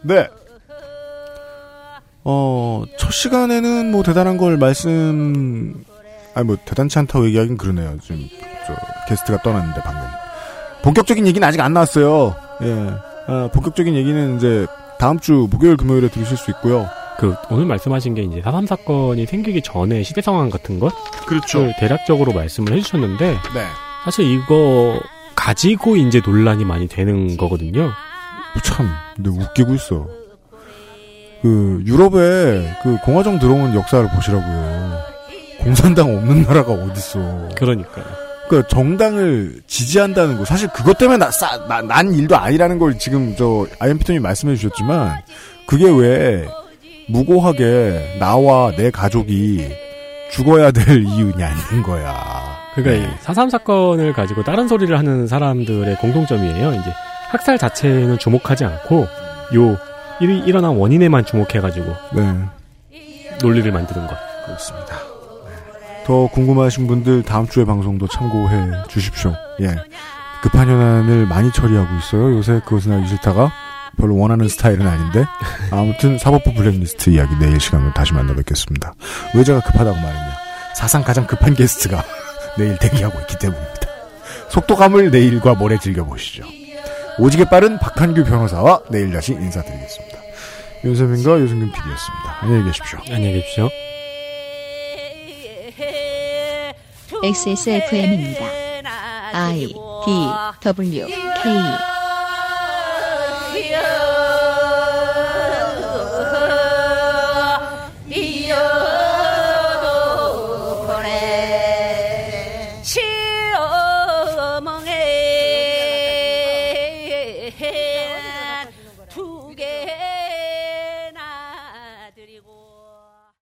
[0.07, 0.29] 네.
[2.23, 5.83] 어, 첫 시간에는 뭐 대단한 걸 말씀,
[6.35, 7.97] 아니 뭐 대단치 않다고 얘기하긴 그러네요.
[8.01, 8.29] 지금
[8.67, 8.75] 저
[9.07, 10.05] 게스트가 떠났는데 방금.
[10.83, 12.35] 본격적인 얘기는 아직 안 나왔어요.
[12.61, 12.93] 예.
[13.27, 14.67] 아, 본격적인 얘기는 이제
[14.99, 16.87] 다음 주 목요일 금요일에 들으실 수 있고요.
[17.17, 20.93] 그 오늘 말씀하신 게 이제 4.3 사건이 생기기 전에 시대 상황 같은 것
[21.25, 21.71] 그렇죠.
[21.79, 23.65] 대략적으로 말씀을 해주셨는데 네.
[24.03, 24.99] 사실 이거
[25.35, 27.91] 가지고 이제 논란이 많이 되는 거거든요.
[28.63, 30.07] 참, 근데 웃기고 있어.
[31.41, 34.99] 그 유럽에 그 공화정 들어온 역사를 보시라고요.
[35.59, 37.49] 공산당 없는 나라가 어딨어.
[37.55, 38.05] 그러니까요.
[38.49, 43.35] 그 정당을 지지한다는 거 사실 그것 때문에 나, 싸, 나, 난 일도 아니라는 걸 지금
[43.35, 45.21] 저 아이엠피톤이 말씀해 주셨지만
[45.65, 46.47] 그게 왜
[47.07, 49.69] 무고하게 나와 내 가족이
[50.31, 52.55] 죽어야 될 이유냐는 거야.
[52.73, 56.73] 그러니까 이4.3 사건을 가지고 다른 소리를 하는 사람들의 공통점이에요.
[56.73, 56.91] 이제
[57.29, 59.07] 학살 자체는 주목하지 않고
[59.55, 59.77] 요
[60.19, 62.39] 일, 일어난 원인에만 주목해가지고 네.
[63.41, 64.17] 논리를 만드는 것.
[64.45, 64.95] 그렇습니다.
[66.05, 69.33] 더 궁금하신 분들 다음 주에 방송도 참고해 주십시오.
[69.61, 69.67] 예.
[70.41, 72.37] 급한 현안을 많이 처리하고 있어요.
[72.37, 73.51] 요새 그것은 알기 싫다가
[73.95, 75.25] 별로 원하는 스타일은 아닌데
[75.71, 78.93] 아무튼 사법부 블랙리스트 이야기 내일 시간으로 다시 만나 뵙겠습니다.
[79.33, 80.37] 왜 제가 급하다고 말했냐.
[80.75, 82.03] 사상 가장 급한 게스트가
[82.57, 83.87] 내일 대기하고 있기 때문입니다.
[84.49, 86.43] 속도감을 내일과 모레 즐겨보시죠.
[87.17, 90.17] 오지게 빠른 박한규 변호사와 내일 다시 인사드리겠습니다.
[90.83, 92.37] 윤세민과 유승균 PD였습니다.
[92.41, 92.99] 안녕히 계십시오.
[93.09, 93.69] 안녕히 계십시오.
[97.23, 98.45] XSFM입니다.
[99.33, 100.29] I D
[100.61, 101.94] W K
[103.55, 104.04] you.